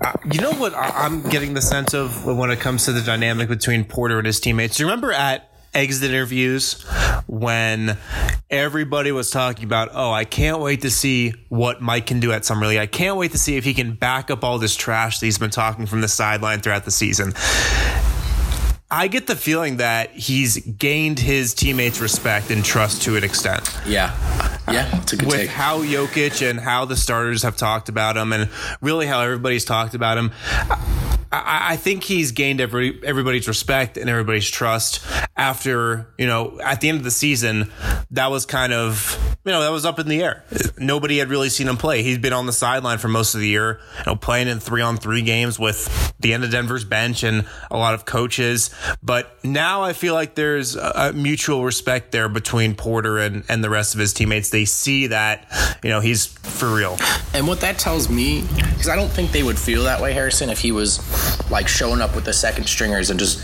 Uh, 0.00 0.12
you 0.32 0.40
know 0.40 0.52
what 0.52 0.74
I- 0.74 1.04
I'm 1.04 1.22
getting 1.28 1.54
the 1.54 1.62
sense 1.62 1.94
of 1.94 2.24
when 2.26 2.50
it 2.50 2.58
comes 2.58 2.84
to 2.86 2.92
the 2.92 3.00
dynamic 3.00 3.48
between 3.48 3.84
Porter 3.84 4.18
and 4.18 4.26
his 4.26 4.40
teammates? 4.40 4.80
You 4.80 4.86
remember 4.86 5.12
at 5.12 5.48
exit 5.72 6.10
interviews 6.10 6.82
when 7.28 7.96
everybody 8.50 9.12
was 9.12 9.30
talking 9.30 9.64
about, 9.64 9.90
oh, 9.92 10.10
I 10.10 10.24
can't 10.24 10.58
wait 10.60 10.80
to 10.80 10.90
see 10.90 11.34
what 11.48 11.80
Mike 11.80 12.06
can 12.06 12.18
do 12.18 12.32
at 12.32 12.44
Summer 12.44 12.66
League. 12.66 12.78
I 12.78 12.86
can't 12.86 13.16
wait 13.16 13.32
to 13.32 13.38
see 13.38 13.56
if 13.56 13.64
he 13.64 13.74
can 13.74 13.92
back 13.92 14.30
up 14.32 14.42
all 14.42 14.58
this 14.58 14.74
trash 14.74 15.20
that 15.20 15.26
he's 15.26 15.38
been 15.38 15.50
talking 15.50 15.86
from 15.86 16.00
the 16.00 16.08
sideline 16.08 16.60
throughout 16.60 16.84
the 16.84 16.90
season. 16.90 17.34
I 18.90 19.08
get 19.08 19.26
the 19.26 19.36
feeling 19.36 19.78
that 19.78 20.12
he's 20.12 20.56
gained 20.56 21.18
his 21.18 21.52
teammates' 21.52 22.00
respect 22.00 22.50
and 22.50 22.64
trust 22.64 23.02
to 23.02 23.16
an 23.16 23.24
extent 23.24 23.70
Yeah. 23.86 24.16
Yeah, 24.70 25.00
it's 25.00 25.12
a 25.14 25.16
good 25.16 25.28
with 25.28 25.36
take. 25.36 25.50
how 25.50 25.82
Jokic 25.82 26.48
and 26.48 26.60
how 26.60 26.84
the 26.84 26.96
starters 26.96 27.42
have 27.42 27.56
talked 27.56 27.88
about 27.88 28.18
him, 28.18 28.34
and 28.34 28.50
really 28.82 29.06
how 29.06 29.22
everybody's 29.22 29.64
talked 29.64 29.94
about 29.94 30.18
him. 30.18 30.30
I, 31.32 31.72
I 31.72 31.76
think 31.76 32.04
he's 32.04 32.32
gained 32.32 32.60
every 32.60 33.00
everybody's 33.04 33.48
respect 33.48 33.96
and 33.96 34.08
everybody's 34.08 34.48
trust 34.48 35.00
after 35.36 36.08
you 36.18 36.26
know 36.26 36.60
at 36.62 36.80
the 36.80 36.88
end 36.88 36.98
of 36.98 37.04
the 37.04 37.10
season 37.10 37.70
that 38.10 38.30
was 38.30 38.46
kind 38.46 38.72
of 38.72 39.18
you 39.44 39.52
know 39.52 39.62
that 39.62 39.70
was 39.70 39.84
up 39.84 39.98
in 39.98 40.08
the 40.08 40.22
air. 40.22 40.44
Nobody 40.78 41.18
had 41.18 41.28
really 41.28 41.48
seen 41.48 41.68
him 41.68 41.76
play. 41.76 42.02
He's 42.02 42.18
been 42.18 42.32
on 42.32 42.46
the 42.46 42.52
sideline 42.52 42.98
for 42.98 43.08
most 43.08 43.34
of 43.34 43.40
the 43.40 43.48
year, 43.48 43.80
you 43.98 44.04
know, 44.06 44.16
playing 44.16 44.48
in 44.48 44.60
three 44.60 44.82
on 44.82 44.96
three 44.96 45.22
games 45.22 45.58
with 45.58 46.14
the 46.20 46.32
end 46.32 46.44
of 46.44 46.50
Denver's 46.50 46.84
bench 46.84 47.22
and 47.22 47.46
a 47.70 47.78
lot 47.78 47.94
of 47.94 48.04
coaches. 48.04 48.70
But 49.02 49.42
now 49.44 49.82
I 49.82 49.92
feel 49.92 50.14
like 50.14 50.34
there's 50.34 50.76
a, 50.76 51.12
mutual 51.14 51.64
respect 51.64 52.12
there 52.12 52.28
between 52.28 52.74
Porter 52.74 53.18
and 53.18 53.44
and 53.48 53.64
the 53.64 53.70
rest 53.70 53.94
of 53.94 54.00
his 54.00 54.12
teammates. 54.12 54.50
They 54.50 54.64
see 54.64 55.08
that 55.08 55.46
you 55.82 55.90
know 55.90 56.00
he's 56.00 56.26
for 56.26 56.72
real. 56.74 56.96
And 57.34 57.46
what 57.46 57.60
that 57.60 57.78
tells 57.78 58.08
me, 58.08 58.42
because 58.42 58.88
I 58.88 58.96
don't 58.96 59.08
think 59.08 59.32
they 59.32 59.42
would 59.42 59.58
feel 59.58 59.84
that 59.84 60.00
way, 60.00 60.12
Harrison, 60.12 60.50
if 60.50 60.60
he 60.60 60.72
was 60.72 61.00
like 61.50 61.68
showing 61.68 62.00
up 62.00 62.14
with 62.14 62.24
the 62.24 62.32
second 62.32 62.66
stringers 62.66 63.10
and 63.10 63.18
just 63.18 63.40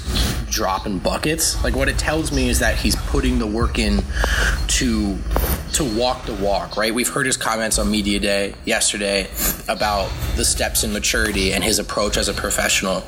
dropping 0.50 0.98
buckets. 0.98 1.62
Like 1.64 1.74
what 1.74 1.88
it 1.88 1.98
tells 1.98 2.32
me 2.32 2.48
is 2.48 2.58
that 2.60 2.76
he's 2.76 2.96
putting 2.96 3.38
the 3.38 3.46
work 3.46 3.78
in 3.78 4.02
to 4.68 5.18
to 5.74 5.84
walk 5.98 6.24
the 6.26 6.34
walk, 6.34 6.76
right? 6.76 6.94
We've 6.94 7.08
heard 7.08 7.26
his 7.26 7.36
comments 7.36 7.78
on 7.78 7.90
media 7.90 8.20
day 8.20 8.54
yesterday 8.64 9.28
about 9.68 10.10
the 10.36 10.44
steps 10.44 10.84
in 10.84 10.92
maturity 10.92 11.52
and 11.52 11.64
his 11.64 11.78
approach 11.78 12.16
as 12.16 12.28
a 12.28 12.34
professional. 12.34 13.02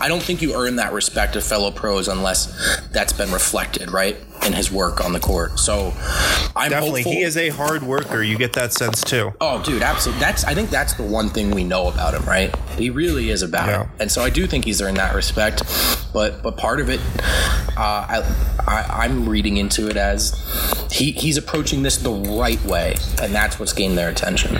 I 0.00 0.08
don't 0.08 0.22
think 0.22 0.42
you 0.42 0.54
earn 0.54 0.76
that 0.76 0.92
respect 0.92 1.36
of 1.36 1.44
fellow 1.44 1.70
pros 1.70 2.08
unless 2.08 2.80
that's 2.88 3.12
been 3.12 3.32
reflected, 3.32 3.90
right? 3.90 4.16
In 4.46 4.54
his 4.54 4.72
work 4.72 5.04
on 5.04 5.12
the 5.12 5.20
court. 5.20 5.58
So 5.58 5.92
I'm 6.56 6.70
Definitely, 6.70 7.02
hopeful. 7.02 7.12
he 7.12 7.22
is 7.22 7.36
a 7.36 7.50
hard 7.50 7.82
worker. 7.82 8.22
You 8.22 8.38
get 8.38 8.54
that 8.54 8.72
sense 8.72 9.02
too. 9.02 9.32
Oh, 9.40 9.62
dude, 9.62 9.82
absolutely. 9.82 10.18
That's 10.20 10.44
I 10.44 10.54
think 10.54 10.70
that's 10.70 10.94
the 10.94 11.02
one 11.02 11.28
thing 11.28 11.50
we 11.50 11.62
know 11.62 11.88
about 11.88 12.14
him, 12.14 12.24
right? 12.24 12.54
He 12.70 12.88
really 12.90 13.28
is 13.30 13.42
about 13.42 13.68
Yeah. 13.68 13.82
it, 13.82 13.88
and 14.00 14.10
so 14.10 14.22
I 14.22 14.30
do 14.30 14.46
think 14.46 14.64
he's 14.64 14.80
earned 14.80 14.96
that 14.96 15.14
respect. 15.14 15.62
But 16.12 16.42
but 16.42 16.56
part 16.56 16.80
of 16.80 16.88
it, 16.88 17.00
uh, 17.76 17.80
I, 18.08 18.22
I 18.66 19.04
I'm 19.04 19.28
reading 19.28 19.58
into 19.58 19.88
it 19.88 19.96
as 19.98 20.34
he 20.90 21.12
he's 21.12 21.36
approaching 21.36 21.82
this 21.82 21.98
the 21.98 22.10
right 22.10 22.62
way, 22.64 22.96
and 23.22 23.34
that's 23.34 23.58
what's 23.60 23.74
gained 23.74 23.98
their 23.98 24.08
attention. 24.08 24.56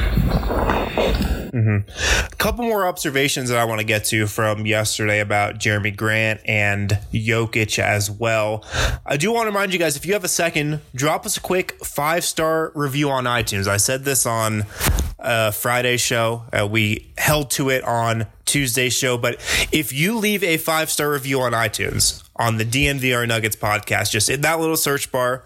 A 1.52 2.36
couple 2.36 2.64
more 2.64 2.86
observations 2.86 3.48
that 3.48 3.58
I 3.58 3.64
want 3.64 3.80
to 3.80 3.86
get 3.86 4.04
to 4.06 4.26
from 4.26 4.66
yesterday 4.66 5.20
about 5.20 5.58
Jerami 5.58 5.96
Grant 5.96 6.40
and 6.44 6.90
Jokic 7.12 7.78
as 7.78 8.10
well. 8.10 8.64
I 9.04 9.16
do 9.16 9.32
want 9.32 9.44
to 9.44 9.48
remind 9.48 9.72
you 9.72 9.78
guys 9.78 9.96
if 9.96 10.06
you 10.06 10.12
have 10.12 10.24
a 10.24 10.28
second, 10.28 10.80
drop 10.94 11.26
us 11.26 11.36
a 11.36 11.40
quick 11.40 11.84
five 11.84 12.24
star 12.24 12.72
review 12.74 13.10
on 13.10 13.24
iTunes. 13.24 13.66
I 13.66 13.78
said 13.78 14.04
this 14.04 14.26
on 14.26 14.64
uh, 15.18 15.50
Friday 15.50 15.96
show. 15.96 16.44
Uh, 16.52 16.66
we 16.66 17.12
held 17.18 17.50
to 17.52 17.70
it 17.70 17.84
on 17.84 18.26
Tuesday's 18.50 18.92
show, 18.92 19.16
but 19.16 19.36
if 19.72 19.92
you 19.92 20.18
leave 20.18 20.42
a 20.42 20.56
five 20.56 20.90
star 20.90 21.10
review 21.10 21.40
on 21.40 21.52
iTunes, 21.52 22.22
on 22.40 22.56
the 22.56 22.64
DNVR 22.64 23.28
Nuggets 23.28 23.54
podcast. 23.54 24.10
Just 24.10 24.30
in 24.30 24.40
that 24.40 24.58
little 24.58 24.76
search 24.76 25.12
bar 25.12 25.44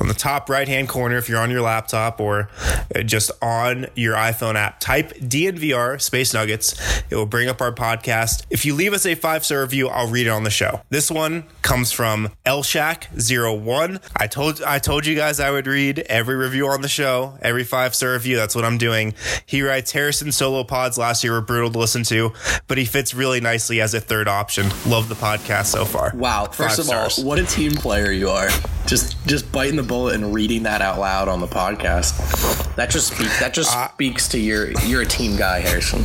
on 0.00 0.08
the 0.08 0.14
top 0.14 0.50
right 0.50 0.66
hand 0.66 0.88
corner, 0.88 1.16
if 1.16 1.28
you're 1.28 1.38
on 1.40 1.50
your 1.52 1.62
laptop 1.62 2.20
or 2.20 2.48
uh, 2.94 3.02
just 3.02 3.30
on 3.40 3.86
your 3.94 4.16
iPhone 4.16 4.56
app, 4.56 4.80
type 4.80 5.12
DNVR 5.14 6.00
Space 6.02 6.34
Nuggets. 6.34 6.74
It 7.08 7.14
will 7.14 7.26
bring 7.26 7.48
up 7.48 7.60
our 7.60 7.72
podcast. 7.72 8.44
If 8.50 8.66
you 8.66 8.74
leave 8.74 8.92
us 8.92 9.06
a 9.06 9.14
five 9.14 9.44
star 9.44 9.60
review, 9.60 9.88
I'll 9.88 10.08
read 10.08 10.26
it 10.26 10.30
on 10.30 10.42
the 10.42 10.50
show. 10.50 10.82
This 10.90 11.10
one 11.10 11.44
comes 11.62 11.92
from 11.92 12.30
Elshack01. 12.44 14.02
I 14.16 14.26
told 14.26 14.62
I 14.62 14.80
told 14.80 15.06
you 15.06 15.14
guys 15.14 15.38
I 15.38 15.52
would 15.52 15.68
read 15.68 16.00
every 16.00 16.34
review 16.34 16.66
on 16.66 16.82
the 16.82 16.88
show, 16.88 17.38
every 17.40 17.64
five 17.64 17.94
star 17.94 18.14
review. 18.14 18.34
That's 18.36 18.56
what 18.56 18.64
I'm 18.64 18.78
doing. 18.78 19.14
He 19.46 19.62
writes 19.62 19.92
Harrison 19.92 20.32
solo 20.32 20.64
pods 20.64 20.98
last 20.98 21.22
year 21.22 21.34
were 21.34 21.40
brutal 21.40 21.70
to 21.70 21.78
listen 21.78 22.02
to, 22.04 22.32
but 22.68 22.78
he 22.78 22.84
fits 22.84 23.14
really 23.14 23.40
nicely 23.40 23.80
as 23.80 23.94
a 23.94 24.00
third 24.00 24.28
option. 24.28 24.66
Love 24.86 25.08
the 25.08 25.14
podcast 25.14 25.66
so 25.66 25.84
far. 25.84 26.12
Wow! 26.14 26.44
First 26.46 26.58
Five 26.76 26.78
of 26.80 26.84
stars. 26.86 27.18
all, 27.18 27.24
what 27.24 27.38
a 27.38 27.44
team 27.44 27.72
player 27.72 28.10
you 28.10 28.28
are! 28.30 28.48
Just 28.86 29.16
just 29.26 29.50
biting 29.52 29.76
the 29.76 29.82
bullet 29.82 30.14
and 30.16 30.34
reading 30.34 30.62
that 30.64 30.80
out 30.82 30.98
loud 30.98 31.28
on 31.28 31.40
the 31.40 31.46
podcast. 31.46 32.74
That 32.76 32.90
just 32.90 33.14
speaks. 33.14 33.38
That 33.40 33.54
just 33.54 33.74
Uh, 33.76 33.88
speaks 33.92 34.28
to 34.28 34.38
your 34.38 34.70
you're 34.82 35.02
a 35.02 35.06
team 35.06 35.36
guy, 35.36 35.60
Harrison. 35.60 36.04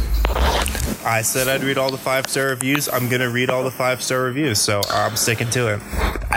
I 1.06 1.22
said 1.24 1.48
I'd 1.48 1.64
read 1.64 1.78
all 1.78 1.90
the 1.92 1.98
five 1.98 2.28
star 2.28 2.48
reviews. 2.48 2.88
I'm 2.90 3.10
gonna 3.10 3.30
read 3.30 3.50
all 3.50 3.64
the 3.64 3.72
five 3.72 4.02
star 4.04 4.22
reviews, 4.22 4.60
so 4.60 4.82
I'm 4.92 5.16
sticking 5.16 5.50
to 5.52 5.74
it. 5.76 5.82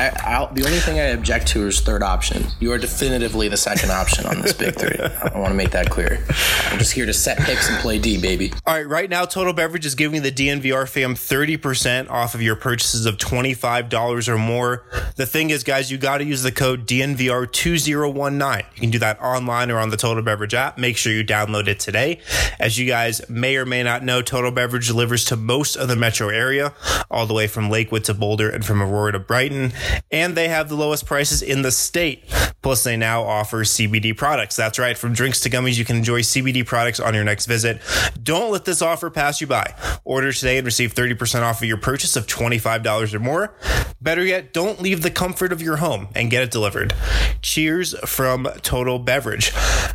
I, 0.01 0.09
I 0.25 0.53
the 0.53 0.65
only 0.65 0.79
thing 0.79 0.99
I 0.99 1.09
object 1.09 1.49
to 1.49 1.67
is 1.67 1.81
third 1.81 2.03
option. 2.03 2.47
You 2.59 2.73
are 2.73 2.79
definitively 2.79 3.49
the 3.49 3.59
second 3.59 3.91
option 3.91 4.25
on 4.25 4.41
this 4.41 4.55
big 4.55 4.75
three. 4.75 4.99
I 4.99 5.39
want 5.39 5.51
to 5.51 5.55
make 5.55 5.73
that 5.73 5.91
clear. 5.91 6.25
I'm 6.71 6.79
just 6.79 6.93
here 6.93 7.05
to 7.05 7.13
set 7.13 7.39
picks 7.39 7.69
and 7.69 7.79
play 7.81 7.99
D, 7.99 8.19
baby. 8.19 8.53
All 8.67 8.75
right, 8.75 8.89
right 8.89 9.11
now, 9.11 9.27
Total 9.27 9.53
Beverage 9.53 9.85
is 9.85 9.95
giving 9.95 10.23
the 10.23 10.33
DNVR 10.33 10.89
fam 10.89 11.15
30% 11.15 12.09
off 12.09 12.35
of 12.35 12.41
your 12.41 12.57
purchases 12.57 13.05
of 13.05 13.19
$25 13.19 14.29
or 14.29 14.39
more. 14.39 14.85
The 15.17 15.27
thing 15.27 15.51
is, 15.51 15.65
guys, 15.65 15.91
you 15.91 15.99
got 15.99 16.19
to 16.19 16.25
use 16.25 16.43
the 16.43 16.53
code 16.53 16.87
DNVR2019. 16.87 18.65
You 18.75 18.81
can 18.81 18.91
do 18.91 18.99
that 19.01 19.21
online 19.21 19.71
or 19.71 19.79
on 19.79 19.91
the 19.91 19.99
Total 19.99 20.23
Beverage 20.23 20.55
app. 20.55 20.79
Make 20.79 20.97
sure 20.97 21.13
you 21.13 21.25
download 21.25 21.69
it 21.69 21.79
today. 21.79 22.21
As 22.59 22.79
you 22.79 22.87
guys 22.87 23.21
may 23.29 23.57
or 23.57 23.67
may 23.67 23.83
not 23.83 24.03
know, 24.03 24.23
Total 24.23 24.51
Beverage 24.51 24.87
delivers 24.87 25.27
to 25.27 25.37
most 25.37 25.77
of 25.77 25.89
the 25.89 25.97
metro 25.97 26.29
area, 26.29 26.73
all 27.11 27.27
the 27.27 27.35
way 27.35 27.47
from 27.47 27.69
Lakewood 27.69 28.05
to 28.05 28.15
Boulder 28.15 28.49
and 28.49 28.65
from 28.65 28.83
Aurora 28.83 29.13
to 29.13 29.19
Brighton. 29.19 29.73
And 30.11 30.37
they 30.37 30.49
have 30.49 30.69
the 30.69 30.75
lowest 30.75 31.07
prices 31.07 31.43
in 31.43 31.63
the 31.63 31.71
state. 31.71 32.25
Plus, 32.63 32.85
they 32.85 32.97
now 32.97 33.23
offer 33.23 33.65
CBD 33.65 34.15
products. 34.17 34.55
That's 34.55 34.79
right. 34.79 34.97
From 34.97 35.15
drinks 35.15 35.41
to 35.41 35.51
gummies, 35.51 35.79
you 35.79 35.85
can 35.85 35.97
enjoy 35.97 36.21
CBD 36.21 36.67
products 36.67 37.01
on 37.01 37.15
your 37.15 37.25
next 37.25 37.47
visit. 37.47 37.81
Don't 38.23 38.53
let 38.53 38.67
this 38.67 38.83
offer 38.83 39.09
pass 39.09 39.41
you 39.41 39.47
by. 39.47 39.75
Order 40.05 40.33
today 40.33 40.59
and 40.59 40.67
receive 40.67 40.95
30% 40.95 41.43
off 41.43 41.63
of 41.63 41.69
your 41.69 41.79
purchase 41.79 42.17
of 42.17 42.27
$25 42.27 43.15
or 43.15 43.19
more. 43.19 43.55
Better 44.03 44.25
yet, 44.25 44.53
don't 44.53 44.81
leave 44.81 45.03
the 45.03 45.11
comfort 45.11 45.53
of 45.53 45.63
your 45.63 45.77
home 45.77 46.09
and 46.15 46.31
get 46.31 46.43
it 46.43 46.51
delivered. 46.51 46.95
Cheers 47.41 47.95
from 48.05 48.47
Total 48.63 48.99
Beverage. 48.99 49.53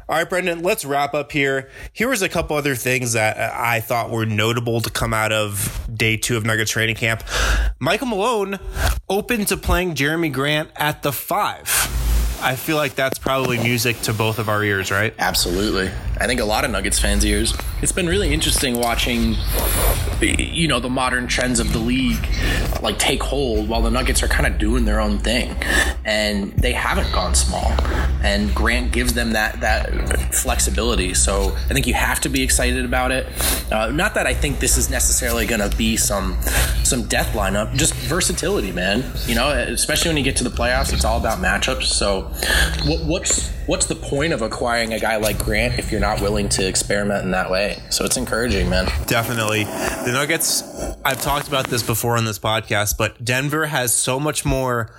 All 0.08 0.18
right, 0.18 0.30
Brendan, 0.30 0.62
let's 0.62 0.86
wrap 0.86 1.14
up 1.14 1.32
here. 1.32 1.70
Here 1.94 2.10
was 2.10 2.22
a 2.22 2.30
couple 2.30 2.56
other 2.56 2.76
things 2.76 3.14
that 3.14 3.38
I 3.38 3.80
thought 3.80 4.10
were 4.10 4.26
notable 4.26 4.82
to 4.82 4.90
come 4.90 5.14
out 5.14 5.32
of 5.32 5.88
day 5.94 6.18
two 6.18 6.38
of 6.38 6.46
Nuggets 6.46 6.72
training 6.72 6.96
camp. 6.96 7.24
Michael 7.80 8.08
Malone 8.08 8.60
open 9.10 9.46
to 9.46 9.58
playing 9.58 9.85
Jerami 9.94 10.32
Grant 10.32 10.70
at 10.76 11.04
the 11.04 11.12
five. 11.12 11.70
I 12.42 12.56
feel 12.56 12.78
like 12.78 12.96
that's 12.96 13.20
probably 13.20 13.58
music 13.58 14.00
to 14.02 14.14
both 14.14 14.40
of 14.40 14.50
our 14.50 14.64
ears, 14.64 14.92
right? 14.92 15.14
Absolutely. 15.18 15.90
I 16.18 16.28
think 16.28 16.40
a 16.40 16.46
lot 16.46 16.66
of 16.66 16.72
Nuggets 16.72 17.00
fans' 17.00 17.26
ears. 17.26 17.54
It's 17.82 17.92
been 17.92 18.08
really 18.08 18.34
interesting 18.34 18.80
watching, 18.80 19.36
you 20.22 20.68
know, 20.68 20.80
the 20.80 20.90
modern 20.90 21.28
trends 21.28 21.60
of 21.60 21.74
the 21.74 21.80
league 21.80 22.26
like 22.82 22.98
take 23.00 23.22
hold 23.22 23.68
while 23.68 23.82
the 23.82 23.92
Nuggets 23.92 24.24
are 24.24 24.28
kind 24.28 24.48
of 24.48 24.58
doing 24.60 24.86
their 24.86 25.00
own 25.00 25.20
thing, 25.20 25.56
and 26.06 26.54
they 26.54 26.72
haven't 26.72 27.12
gone 27.12 27.36
small. 27.36 27.72
And 28.24 28.54
Grant 28.56 28.92
gives 28.92 29.14
them 29.14 29.34
that 29.34 29.60
that 29.62 30.34
flexibility. 30.34 31.14
So 31.14 31.52
I 31.70 31.74
think 31.74 31.88
you 31.88 31.94
have 31.94 32.22
to 32.22 32.30
be 32.30 32.44
excited 32.44 32.86
about 32.86 33.12
it. 33.12 33.28
Uh, 33.72 33.92
not 33.92 34.14
that 34.16 34.26
I 34.28 34.34
think 34.34 34.60
this 34.60 34.78
is 34.78 34.90
necessarily 34.90 35.46
going 35.46 35.68
to 35.68 35.76
be 35.76 35.98
some 35.98 36.38
some 36.84 37.08
death 37.08 37.34
lineup, 37.34 37.74
just 37.76 37.94
versatility, 37.94 38.72
man. 38.72 39.04
You 39.26 39.36
know, 39.36 39.50
especially 39.50 40.10
when 40.10 40.18
you 40.18 40.24
get 40.24 40.38
to 40.38 40.44
the 40.44 40.50
playoffs, 40.50 40.94
it's 40.94 41.06
all 41.06 41.20
about 41.20 41.40
matchups. 41.40 41.84
So, 41.84 42.32
what, 42.86 43.04
what's 43.06 43.55
what's 43.66 43.86
the 43.88 43.96
point 43.96 44.34
of 44.34 44.42
acquiring 44.42 44.94
a 44.94 45.00
guy 45.00 45.18
like 45.18 45.38
Grant 45.44 45.80
if 45.80 45.92
you're 45.92 46.02
not 46.02 46.22
willing 46.22 46.50
to 46.50 46.68
experiment 46.68 47.24
in 47.24 47.32
that 47.32 47.50
way? 47.50 47.82
So 47.90 48.06
it's 48.06 48.18
encouraging, 48.18 48.70
man. 48.70 48.86
Definitely. 49.08 49.64
The 49.64 50.12
Nuggets 50.14 50.64
I've 51.06 51.22
talked 51.22 51.48
about 51.48 51.68
this 51.68 51.84
before 51.84 52.18
on 52.18 52.26
this 52.26 52.40
podcast, 52.40 52.98
but 52.98 53.24
Denver 53.24 53.68
has 53.68 53.94
so 53.94 54.20
much 54.20 54.44
more 54.44 54.90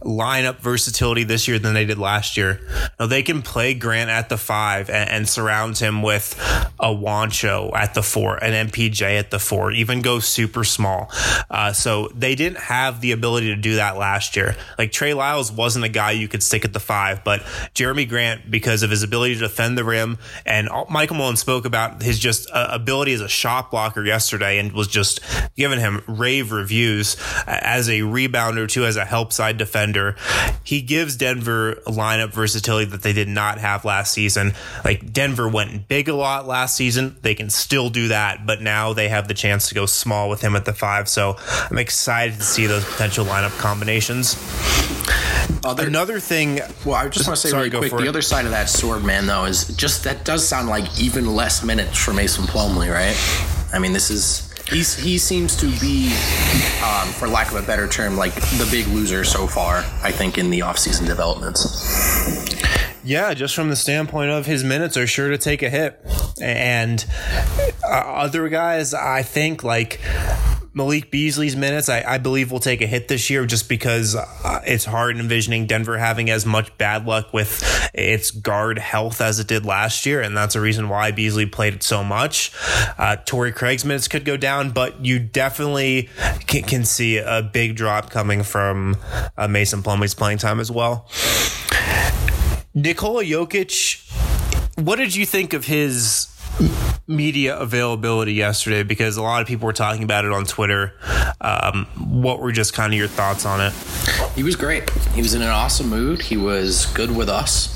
lineup 0.00 0.60
versatility 0.60 1.24
this 1.24 1.48
year 1.48 1.58
than 1.58 1.74
they 1.74 1.84
did 1.84 1.98
last 1.98 2.36
year. 2.36 2.60
Now 3.00 3.06
they 3.06 3.24
can 3.24 3.42
play 3.42 3.74
Grant 3.74 4.08
at 4.08 4.28
the 4.28 4.36
five 4.36 4.88
and, 4.88 5.10
and 5.10 5.28
surround 5.28 5.78
him 5.78 6.02
with 6.02 6.38
a 6.78 6.86
Juancho 6.86 7.74
at 7.74 7.94
the 7.94 8.02
four, 8.04 8.36
an 8.36 8.68
MPJ 8.68 9.18
at 9.18 9.32
the 9.32 9.40
four, 9.40 9.72
even 9.72 10.02
go 10.02 10.20
super 10.20 10.62
small. 10.62 11.10
Uh, 11.50 11.72
so 11.72 12.08
they 12.14 12.36
didn't 12.36 12.58
have 12.58 13.00
the 13.00 13.10
ability 13.10 13.48
to 13.48 13.56
do 13.56 13.74
that 13.74 13.96
last 13.96 14.36
year. 14.36 14.54
Like 14.78 14.92
Trey 14.92 15.14
Lyles 15.14 15.50
wasn't 15.50 15.84
a 15.84 15.88
guy 15.88 16.12
you 16.12 16.28
could 16.28 16.44
stick 16.44 16.64
at 16.64 16.72
the 16.72 16.80
five, 16.80 17.24
but 17.24 17.40
Jerami 17.74 18.08
Grant, 18.08 18.15
because 18.48 18.82
of 18.82 18.90
his 18.90 19.02
ability 19.02 19.34
to 19.34 19.40
defend 19.40 19.76
the 19.76 19.84
rim, 19.84 20.18
and 20.44 20.68
Michael 20.88 21.16
Malone 21.16 21.36
spoke 21.36 21.64
about 21.64 22.02
his 22.02 22.18
just 22.18 22.50
uh, 22.50 22.68
ability 22.70 23.12
as 23.12 23.20
a 23.20 23.28
shot 23.28 23.70
blocker 23.70 24.04
yesterday 24.04 24.58
and 24.58 24.72
was 24.72 24.88
just 24.88 25.20
giving 25.56 25.78
him 25.78 26.02
rave 26.06 26.52
reviews 26.52 27.16
as 27.46 27.88
a 27.88 28.00
rebounder 28.00 28.68
too, 28.68 28.84
as 28.84 28.96
a 28.96 29.04
help 29.04 29.32
side 29.32 29.58
defender. 29.58 30.16
He 30.64 30.82
gives 30.82 31.16
Denver 31.16 31.76
lineup 31.86 32.32
versatility 32.32 32.90
that 32.90 33.02
they 33.02 33.12
did 33.12 33.28
not 33.28 33.58
have 33.58 33.84
last 33.84 34.12
season. 34.12 34.52
Like 34.84 35.12
Denver 35.12 35.48
went 35.48 35.88
big 35.88 36.08
a 36.08 36.14
lot 36.14 36.46
last 36.46 36.76
season. 36.76 37.16
They 37.22 37.34
can 37.34 37.50
still 37.50 37.90
do 37.90 38.08
that, 38.08 38.46
but 38.46 38.60
now 38.60 38.92
they 38.92 39.08
have 39.08 39.28
the 39.28 39.34
chance 39.34 39.68
to 39.68 39.74
go 39.74 39.86
small 39.86 40.28
with 40.28 40.40
him 40.40 40.56
at 40.56 40.64
the 40.64 40.72
five. 40.72 41.08
So 41.08 41.36
I'm 41.70 41.78
excited 41.78 42.36
to 42.36 42.42
see 42.42 42.66
those 42.66 42.84
potential 42.84 43.24
lineup 43.24 43.56
combinations. 43.58 44.36
Other, 45.64 45.86
Another 45.86 46.20
thing. 46.20 46.60
Well, 46.84 46.94
I 46.94 47.08
just 47.08 47.26
want 47.26 47.36
to 47.38 47.42
say 47.42 47.50
sorry, 47.50 47.68
really 47.68 47.88
quick. 47.88 48.00
The 48.00 48.06
it. 48.06 48.08
other 48.08 48.22
side 48.22 48.44
of 48.44 48.50
that 48.52 48.68
sword, 48.68 49.04
man, 49.04 49.26
though, 49.26 49.44
is 49.44 49.66
just 49.76 50.04
that 50.04 50.24
does 50.24 50.46
sound 50.46 50.68
like 50.68 51.00
even 51.00 51.34
less 51.34 51.64
minutes 51.64 51.98
for 51.98 52.12
Mason 52.12 52.44
Plumlee, 52.44 52.92
right? 52.92 53.16
I 53.72 53.78
mean, 53.78 53.92
this 53.92 54.10
is 54.10 54.52
he's 54.68 54.96
he 54.96 55.18
seems 55.18 55.56
to 55.56 55.66
be, 55.80 56.12
um, 56.84 57.08
for 57.08 57.28
lack 57.28 57.50
of 57.50 57.62
a 57.62 57.66
better 57.66 57.88
term, 57.88 58.16
like 58.16 58.34
the 58.34 58.68
big 58.70 58.86
loser 58.88 59.24
so 59.24 59.46
far. 59.46 59.78
I 60.02 60.12
think 60.12 60.38
in 60.38 60.50
the 60.50 60.60
offseason 60.60 61.06
developments. 61.06 62.54
Yeah, 63.04 63.34
just 63.34 63.54
from 63.54 63.68
the 63.68 63.76
standpoint 63.76 64.32
of 64.32 64.46
his 64.46 64.64
minutes 64.64 64.96
are 64.96 65.06
sure 65.06 65.30
to 65.30 65.38
take 65.38 65.62
a 65.62 65.70
hit, 65.70 66.00
and 66.40 67.04
uh, 67.84 67.92
other 67.92 68.48
guys, 68.48 68.94
I 68.94 69.22
think 69.22 69.62
like 69.62 70.00
Malik 70.76 71.10
Beasley's 71.10 71.56
minutes, 71.56 71.88
I, 71.88 72.02
I, 72.02 72.18
believe, 72.18 72.52
will 72.52 72.60
take 72.60 72.82
a 72.82 72.86
hit 72.86 73.08
this 73.08 73.30
year 73.30 73.46
just 73.46 73.66
because 73.66 74.14
uh, 74.14 74.60
it's 74.66 74.84
hard 74.84 75.16
envisioning 75.16 75.64
Denver 75.64 75.96
having 75.96 76.28
as 76.28 76.44
much 76.44 76.76
bad 76.76 77.06
luck 77.06 77.32
with 77.32 77.62
its 77.94 78.30
guard 78.30 78.78
health 78.78 79.22
as 79.22 79.40
it 79.40 79.46
did 79.46 79.64
last 79.64 80.04
year. 80.04 80.20
And 80.20 80.36
that's 80.36 80.54
a 80.54 80.60
reason 80.60 80.90
why 80.90 81.12
Beasley 81.12 81.46
played 81.46 81.72
it 81.72 81.82
so 81.82 82.04
much. 82.04 82.52
Uh, 82.98 83.16
Torrey 83.16 83.52
Craig's 83.52 83.86
minutes 83.86 84.06
could 84.06 84.26
go 84.26 84.36
down, 84.36 84.70
but 84.70 85.02
you 85.02 85.18
definitely 85.18 86.10
can, 86.46 86.64
can 86.64 86.84
see 86.84 87.16
a 87.16 87.40
big 87.40 87.74
drop 87.74 88.10
coming 88.10 88.42
from 88.42 88.98
uh, 89.38 89.48
Mason 89.48 89.82
Plumlee's 89.82 90.14
playing 90.14 90.36
time 90.36 90.60
as 90.60 90.70
well. 90.70 91.08
Nikola 92.74 93.24
Jokic, 93.24 94.12
what 94.78 94.96
did 94.96 95.16
you 95.16 95.24
think 95.24 95.54
of 95.54 95.64
his 95.64 96.28
media 97.08 97.56
availability 97.56 98.32
yesterday 98.32 98.82
because 98.82 99.16
a 99.16 99.22
lot 99.22 99.40
of 99.40 99.46
people 99.46 99.66
were 99.66 99.72
talking 99.72 100.02
about 100.02 100.24
it 100.24 100.32
on 100.32 100.44
Twitter. 100.44 100.92
Um, 101.40 101.86
what 101.96 102.40
were 102.40 102.52
just 102.52 102.72
kind 102.72 102.92
of 102.92 102.98
your 102.98 103.08
thoughts 103.08 103.46
on 103.46 103.60
it? 103.60 103.72
He 104.34 104.42
was 104.42 104.56
great. 104.56 104.90
He 105.14 105.22
was 105.22 105.34
in 105.34 105.42
an 105.42 105.48
awesome 105.48 105.88
mood. 105.88 106.22
He 106.22 106.36
was 106.36 106.86
good 106.86 107.14
with 107.14 107.28
us. 107.28 107.74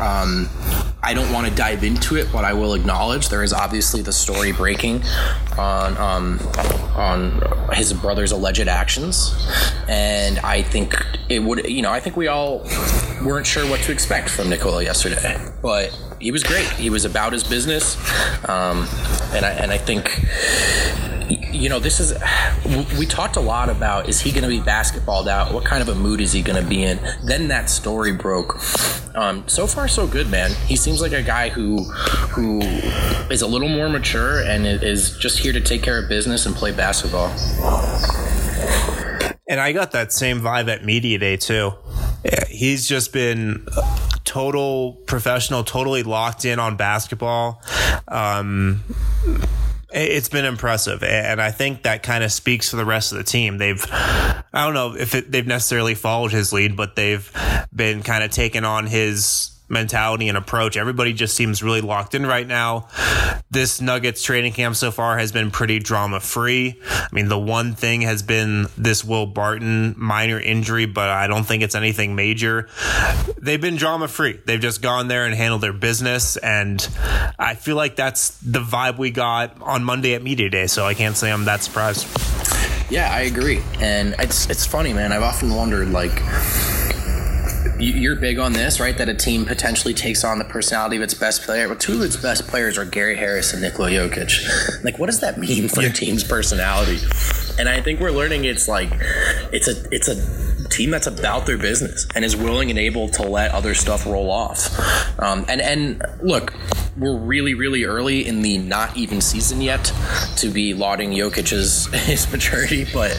Um, 0.00 0.48
I 1.02 1.12
don't 1.12 1.30
want 1.32 1.46
to 1.46 1.54
dive 1.54 1.84
into 1.84 2.16
it, 2.16 2.28
but 2.32 2.44
I 2.44 2.54
will 2.54 2.72
acknowledge 2.72 3.28
there 3.28 3.42
is 3.42 3.52
obviously 3.52 4.00
the 4.00 4.12
story 4.12 4.52
breaking 4.52 5.02
on 5.58 5.96
um, 5.98 6.40
on 6.94 7.42
his 7.74 7.92
brother's 7.92 8.32
alleged 8.32 8.66
actions, 8.66 9.34
and 9.88 10.38
I 10.38 10.62
think 10.62 10.94
it 11.28 11.40
would. 11.40 11.66
You 11.66 11.82
know, 11.82 11.90
I 11.90 12.00
think 12.00 12.16
we 12.16 12.28
all 12.28 12.66
weren't 13.22 13.46
sure 13.46 13.68
what 13.68 13.80
to 13.80 13.92
expect 13.92 14.30
from 14.30 14.48
Nikola 14.48 14.82
yesterday, 14.84 15.38
but 15.60 15.94
he 16.20 16.30
was 16.30 16.44
great. 16.44 16.68
He 16.70 16.90
was 16.90 17.04
about 17.04 17.32
his 17.32 17.44
business, 17.44 17.96
um, 18.48 18.86
and 19.32 19.44
I 19.44 19.50
and 19.50 19.72
I 19.72 19.78
think 19.78 20.08
you 21.52 21.68
know, 21.68 21.78
this 21.78 22.00
is, 22.00 22.14
we 22.98 23.06
talked 23.06 23.36
a 23.36 23.40
lot 23.40 23.68
about 23.68 24.08
is 24.08 24.20
he 24.20 24.32
going 24.32 24.42
to 24.42 24.48
be 24.48 24.60
basketballed 24.60 25.28
out? 25.28 25.52
What 25.52 25.64
kind 25.64 25.82
of 25.82 25.88
a 25.88 25.94
mood 25.94 26.20
is 26.20 26.32
he 26.32 26.42
going 26.42 26.60
to 26.62 26.68
be 26.68 26.82
in? 26.82 26.98
Then 27.24 27.48
that 27.48 27.70
story 27.70 28.12
broke. 28.12 28.56
Um, 29.14 29.46
so 29.48 29.66
far, 29.66 29.88
so 29.88 30.06
good, 30.06 30.30
man. 30.30 30.52
He 30.66 30.76
seems 30.76 31.00
like 31.00 31.12
a 31.12 31.22
guy 31.22 31.48
who 31.48 31.84
who 31.84 32.60
is 33.30 33.42
a 33.42 33.46
little 33.46 33.68
more 33.68 33.88
mature 33.88 34.42
and 34.42 34.66
is 34.66 35.16
just 35.18 35.38
here 35.38 35.52
to 35.52 35.60
take 35.60 35.82
care 35.82 36.02
of 36.02 36.08
business 36.08 36.46
and 36.46 36.54
play 36.54 36.72
basketball. 36.72 37.28
And 39.48 39.60
I 39.60 39.72
got 39.72 39.92
that 39.92 40.12
same 40.12 40.40
vibe 40.40 40.68
at 40.68 40.84
Media 40.84 41.18
Day, 41.18 41.36
too. 41.36 41.72
He's 42.48 42.86
just 42.86 43.12
been 43.12 43.66
total 44.30 44.92
professional, 45.06 45.64
totally 45.64 46.04
locked 46.04 46.44
in 46.44 46.60
on 46.60 46.76
basketball. 46.76 47.60
Um, 48.06 48.84
it's 49.92 50.28
been 50.28 50.44
impressive, 50.44 51.02
and 51.02 51.42
I 51.42 51.50
think 51.50 51.82
that 51.82 52.04
kind 52.04 52.22
of 52.22 52.30
speaks 52.30 52.70
for 52.70 52.76
the 52.76 52.84
rest 52.84 53.10
of 53.10 53.18
the 53.18 53.24
team. 53.24 53.58
They've, 53.58 53.84
I 53.90 54.44
don't 54.52 54.74
know 54.74 54.94
if 54.96 55.16
it, 55.16 55.32
they've 55.32 55.44
necessarily 55.44 55.96
followed 55.96 56.30
his 56.30 56.52
lead, 56.52 56.76
but 56.76 56.94
they've 56.94 57.28
been 57.74 58.04
kind 58.04 58.22
of 58.22 58.30
taken 58.30 58.64
on 58.64 58.86
his 58.86 59.50
mentality 59.70 60.28
and 60.28 60.36
approach. 60.36 60.76
Everybody 60.76 61.12
just 61.12 61.36
seems 61.36 61.62
really 61.62 61.80
locked 61.80 62.14
in 62.14 62.26
right 62.26 62.46
now. 62.46 62.88
This 63.50 63.80
Nuggets 63.80 64.22
training 64.22 64.52
camp 64.52 64.76
so 64.76 64.90
far 64.90 65.18
has 65.18 65.32
been 65.32 65.50
pretty 65.50 65.78
drama 65.78 66.20
free. 66.20 66.80
I 66.88 67.08
mean, 67.12 67.28
the 67.28 67.38
one 67.38 67.74
thing 67.74 68.02
has 68.02 68.22
been 68.22 68.66
this 68.76 69.04
Will 69.04 69.26
Barton 69.26 69.94
minor 69.96 70.38
injury, 70.38 70.86
but 70.86 71.08
I 71.08 71.26
don't 71.26 71.44
think 71.44 71.62
it's 71.62 71.74
anything 71.74 72.14
major. 72.14 72.68
They've 73.38 73.60
been 73.60 73.76
drama 73.76 74.08
free. 74.08 74.40
They've 74.44 74.60
just 74.60 74.82
gone 74.82 75.08
there 75.08 75.24
and 75.24 75.34
handled 75.34 75.62
their 75.62 75.72
business. 75.72 76.36
And 76.36 76.86
I 77.38 77.54
feel 77.54 77.76
like 77.76 77.96
that's 77.96 78.30
the 78.38 78.60
vibe 78.60 78.98
we 78.98 79.10
got 79.10 79.60
on 79.62 79.84
Monday 79.84 80.14
at 80.14 80.22
Media 80.22 80.50
Day. 80.50 80.66
So 80.66 80.84
I 80.84 80.94
can't 80.94 81.16
say 81.16 81.30
I'm 81.32 81.44
that 81.44 81.62
surprised. 81.62 82.06
Yeah, 82.90 83.08
I 83.12 83.20
agree. 83.20 83.62
And 83.78 84.16
it's, 84.18 84.50
it's 84.50 84.66
funny, 84.66 84.92
man. 84.92 85.12
I've 85.12 85.22
often 85.22 85.54
wondered, 85.54 85.90
like, 85.90 86.20
you're 87.80 88.16
big 88.16 88.38
on 88.38 88.52
this, 88.52 88.80
right? 88.80 88.96
That 88.96 89.08
a 89.08 89.14
team 89.14 89.44
potentially 89.44 89.94
takes 89.94 90.24
on 90.24 90.38
the 90.38 90.44
personality 90.44 90.96
of 90.96 91.02
its 91.02 91.14
best 91.14 91.42
player. 91.42 91.68
Well, 91.68 91.76
two 91.76 91.94
of 91.94 92.02
its 92.02 92.16
best 92.16 92.46
players 92.46 92.78
are 92.78 92.84
Gary 92.84 93.16
Harris 93.16 93.52
and 93.52 93.62
Nikola 93.62 93.90
Jokic. 93.90 94.84
Like, 94.84 94.98
what 94.98 95.06
does 95.06 95.20
that 95.20 95.38
mean 95.38 95.68
for 95.68 95.80
a 95.80 95.90
team's 95.90 96.24
personality? 96.24 96.98
And 97.58 97.68
I 97.68 97.80
think 97.80 98.00
we're 98.00 98.10
learning 98.10 98.44
it's 98.44 98.68
like 98.68 98.90
it's 99.52 99.68
a 99.68 99.84
it's 99.90 100.08
a 100.08 100.68
team 100.68 100.90
that's 100.90 101.06
about 101.06 101.46
their 101.46 101.58
business 101.58 102.06
and 102.14 102.24
is 102.24 102.36
willing 102.36 102.70
and 102.70 102.78
able 102.78 103.08
to 103.08 103.22
let 103.22 103.50
other 103.52 103.74
stuff 103.74 104.06
roll 104.06 104.30
off. 104.30 104.70
Um, 105.18 105.44
and 105.48 105.60
and 105.60 106.02
look, 106.22 106.54
we're 106.96 107.18
really 107.18 107.54
really 107.54 107.84
early 107.84 108.26
in 108.26 108.42
the 108.42 108.58
not 108.58 108.96
even 108.96 109.20
season 109.20 109.60
yet 109.60 109.92
to 110.36 110.48
be 110.48 110.74
lauding 110.74 111.10
Jokic's 111.10 111.86
his 112.06 112.30
maturity, 112.30 112.86
but 112.92 113.10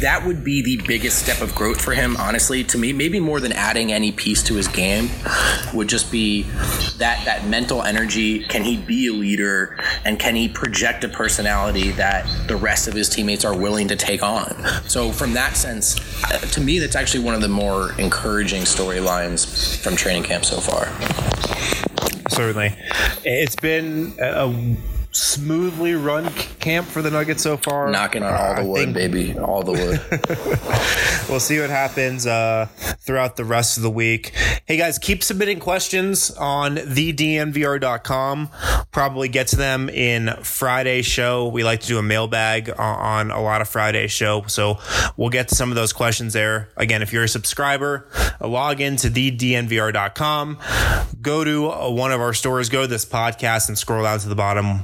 that 0.00 0.26
would 0.26 0.44
be 0.44 0.62
the 0.62 0.76
biggest 0.86 1.18
step 1.18 1.40
of 1.40 1.54
growth 1.54 1.80
for 1.80 1.92
him, 1.92 2.16
honestly, 2.16 2.64
to 2.64 2.78
me. 2.78 2.92
Maybe 2.92 3.20
more 3.20 3.40
than 3.40 3.52
adding 3.52 3.92
any 3.92 4.12
piece 4.12 4.42
to 4.44 4.54
his 4.54 4.68
game, 4.68 5.10
would 5.74 5.88
just 5.88 6.10
be 6.10 6.42
that 6.98 7.24
that 7.24 7.46
mental 7.46 7.82
energy. 7.82 8.40
Can 8.44 8.62
he 8.62 8.76
be 8.76 9.08
a 9.08 9.12
leader, 9.12 9.78
and 10.04 10.18
can 10.18 10.34
he 10.34 10.48
project 10.48 11.04
a 11.04 11.08
personality 11.08 11.90
that 11.92 12.26
the 12.48 12.56
rest 12.56 12.88
of 12.88 12.94
his 12.94 13.08
teammates 13.08 13.44
are 13.44 13.56
willing 13.56 13.88
to 13.88 13.96
take 13.96 14.22
on? 14.22 14.64
So, 14.88 15.12
from 15.12 15.34
that 15.34 15.56
sense, 15.56 15.98
uh, 16.24 16.38
to 16.38 16.60
me, 16.60 16.78
that's 16.78 16.96
actually 16.96 17.24
one 17.24 17.34
of 17.34 17.40
the 17.40 17.48
more 17.48 17.92
encouraging 17.98 18.62
storylines 18.62 19.76
from 19.82 19.96
training 19.96 20.24
camp 20.24 20.44
so 20.44 20.60
far. 20.60 20.86
Certainly, 22.30 22.74
it's 23.24 23.56
been 23.56 24.14
a 24.20 24.76
smoothly 25.12 25.94
run 25.94 26.30
camp 26.68 26.86
for 26.86 27.00
the 27.00 27.10
Nuggets 27.10 27.42
so 27.42 27.56
far. 27.56 27.90
Knocking 27.90 28.22
on 28.22 28.34
all 28.34 28.54
the 28.56 28.64
wood, 28.68 28.78
think, 28.78 28.94
baby, 28.94 29.38
all 29.38 29.62
the 29.62 29.72
wood. 29.72 30.02
we'll 31.30 31.40
see 31.40 31.58
what 31.58 31.70
happens 31.70 32.26
uh, 32.26 32.66
throughout 33.00 33.36
the 33.36 33.44
rest 33.46 33.78
of 33.78 33.82
the 33.82 33.90
week. 33.90 34.34
Hey 34.66 34.76
guys, 34.76 34.98
keep 34.98 35.24
submitting 35.24 35.60
questions 35.60 36.30
on 36.32 36.76
thednvr.com. 36.76 38.50
Probably 38.90 39.28
get 39.28 39.48
to 39.48 39.56
them 39.56 39.88
in 39.88 40.34
Friday 40.42 41.00
show. 41.00 41.48
We 41.48 41.64
like 41.64 41.80
to 41.80 41.86
do 41.86 41.96
a 41.96 42.02
mailbag 42.02 42.70
on 42.78 43.30
a 43.30 43.40
lot 43.40 43.62
of 43.62 43.68
Friday 43.70 44.06
show, 44.08 44.44
so 44.46 44.78
we'll 45.16 45.30
get 45.30 45.48
to 45.48 45.54
some 45.54 45.70
of 45.70 45.74
those 45.74 45.94
questions 45.94 46.34
there. 46.34 46.68
Again, 46.76 47.00
if 47.00 47.14
you're 47.14 47.24
a 47.24 47.28
subscriber, 47.28 48.06
log 48.42 48.82
in 48.82 48.96
to 48.96 49.08
thednvr.com. 49.08 50.58
Go 51.22 51.44
to 51.44 51.68
one 51.94 52.12
of 52.12 52.20
our 52.20 52.34
stores, 52.34 52.68
go 52.68 52.82
to 52.82 52.88
this 52.88 53.06
podcast, 53.06 53.68
and 53.68 53.78
scroll 53.78 54.02
down 54.02 54.18
to 54.18 54.28
the 54.28 54.36
bottom 54.36 54.82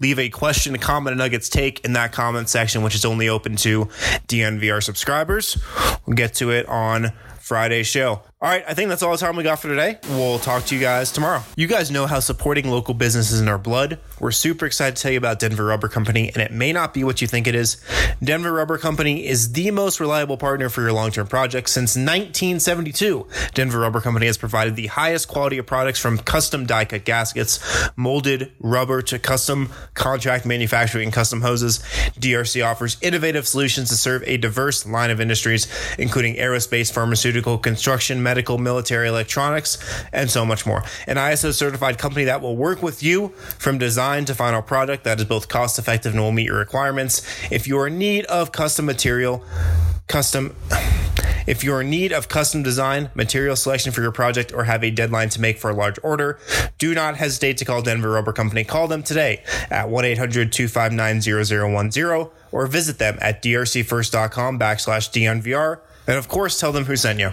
leave 0.00 0.18
a 0.18 0.28
question, 0.28 0.74
a 0.74 0.78
comment, 0.78 1.14
a 1.14 1.18
Nuggets 1.18 1.48
take 1.48 1.84
in 1.84 1.92
that 1.92 2.12
comment 2.12 2.48
section, 2.48 2.82
which 2.82 2.94
is 2.94 3.04
only 3.04 3.28
open 3.28 3.56
to 3.56 3.86
DNVR 4.26 4.82
subscribers. 4.82 5.62
We'll 6.06 6.16
get 6.16 6.34
to 6.34 6.50
it 6.50 6.66
on 6.66 7.12
Friday's 7.38 7.86
show. 7.86 8.22
All 8.42 8.48
right, 8.48 8.64
I 8.66 8.72
think 8.72 8.88
that's 8.88 9.02
all 9.02 9.12
the 9.12 9.18
time 9.18 9.36
we 9.36 9.42
got 9.42 9.60
for 9.60 9.68
today. 9.68 9.98
We'll 10.08 10.38
talk 10.38 10.64
to 10.64 10.74
you 10.74 10.80
guys 10.80 11.12
tomorrow. 11.12 11.42
You 11.56 11.66
guys 11.66 11.90
know 11.90 12.06
how 12.06 12.20
supporting 12.20 12.70
local 12.70 12.94
businesses 12.94 13.38
in 13.38 13.48
our 13.48 13.58
blood. 13.58 13.98
We're 14.18 14.30
super 14.30 14.64
excited 14.64 14.96
to 14.96 15.02
tell 15.02 15.12
you 15.12 15.18
about 15.18 15.40
Denver 15.40 15.66
Rubber 15.66 15.88
Company, 15.88 16.30
and 16.32 16.38
it 16.38 16.50
may 16.50 16.72
not 16.72 16.94
be 16.94 17.04
what 17.04 17.20
you 17.20 17.26
think 17.26 17.46
it 17.46 17.54
is. 17.54 17.76
Denver 18.24 18.50
Rubber 18.50 18.78
Company 18.78 19.26
is 19.26 19.52
the 19.52 19.70
most 19.72 20.00
reliable 20.00 20.38
partner 20.38 20.70
for 20.70 20.80
your 20.80 20.94
long 20.94 21.10
term 21.10 21.26
projects 21.26 21.72
since 21.72 21.96
1972. 21.96 23.26
Denver 23.52 23.80
Rubber 23.80 24.00
Company 24.00 24.24
has 24.24 24.38
provided 24.38 24.74
the 24.74 24.86
highest 24.86 25.28
quality 25.28 25.58
of 25.58 25.66
products 25.66 26.00
from 26.00 26.16
custom 26.16 26.64
die 26.64 26.86
cut 26.86 27.04
gaskets, 27.04 27.60
molded 27.94 28.52
rubber 28.58 29.02
to 29.02 29.18
custom 29.18 29.70
contract 29.92 30.46
manufacturing 30.46 31.04
and 31.04 31.12
custom 31.12 31.42
hoses. 31.42 31.80
DRC 32.18 32.64
offers 32.64 32.96
innovative 33.02 33.46
solutions 33.46 33.90
to 33.90 33.96
serve 33.96 34.22
a 34.24 34.38
diverse 34.38 34.86
line 34.86 35.10
of 35.10 35.20
industries, 35.20 35.66
including 35.98 36.36
aerospace, 36.36 36.90
pharmaceutical, 36.90 37.58
construction, 37.58 38.22
medical, 38.30 38.58
military, 38.58 39.08
electronics, 39.08 39.76
and 40.12 40.30
so 40.30 40.46
much 40.46 40.64
more. 40.64 40.84
An 41.08 41.16
ISO 41.16 41.52
certified 41.52 41.98
company 41.98 42.26
that 42.26 42.40
will 42.40 42.56
work 42.56 42.80
with 42.80 43.02
you 43.02 43.30
from 43.58 43.76
design 43.76 44.24
to 44.26 44.36
final 44.36 44.62
product 44.62 45.02
that 45.02 45.18
is 45.18 45.24
both 45.24 45.48
cost 45.48 45.80
effective 45.80 46.12
and 46.12 46.22
will 46.22 46.30
meet 46.30 46.46
your 46.46 46.58
requirements. 46.58 47.26
If 47.50 47.66
you're 47.66 47.88
in 47.88 47.98
need 47.98 48.24
of 48.26 48.52
custom 48.52 48.86
material, 48.86 49.42
custom 50.06 50.54
if 51.48 51.64
you're 51.64 51.80
in 51.80 51.90
need 51.90 52.12
of 52.12 52.28
custom 52.28 52.62
design, 52.62 53.10
material 53.16 53.56
selection 53.56 53.90
for 53.90 54.00
your 54.00 54.12
project, 54.12 54.52
or 54.54 54.62
have 54.62 54.84
a 54.84 54.92
deadline 54.92 55.28
to 55.30 55.40
make 55.40 55.58
for 55.58 55.70
a 55.70 55.74
large 55.74 55.98
order, 56.04 56.38
do 56.78 56.94
not 56.94 57.16
hesitate 57.16 57.56
to 57.56 57.64
call 57.64 57.82
Denver 57.82 58.10
Rubber 58.10 58.32
Company. 58.32 58.62
Call 58.62 58.86
them 58.86 59.02
today 59.02 59.42
at 59.70 59.88
1 59.88 60.04
800 60.04 60.52
259 60.52 61.20
0010 61.90 62.30
or 62.52 62.66
visit 62.68 62.98
them 62.98 63.18
at 63.20 63.42
drcfirst.com 63.42 64.56
backslash 64.56 65.10
DNVR. 65.10 65.80
And 66.06 66.16
of 66.16 66.28
course, 66.28 66.60
tell 66.60 66.70
them 66.70 66.84
who 66.84 66.94
sent 66.94 67.18
you. 67.18 67.32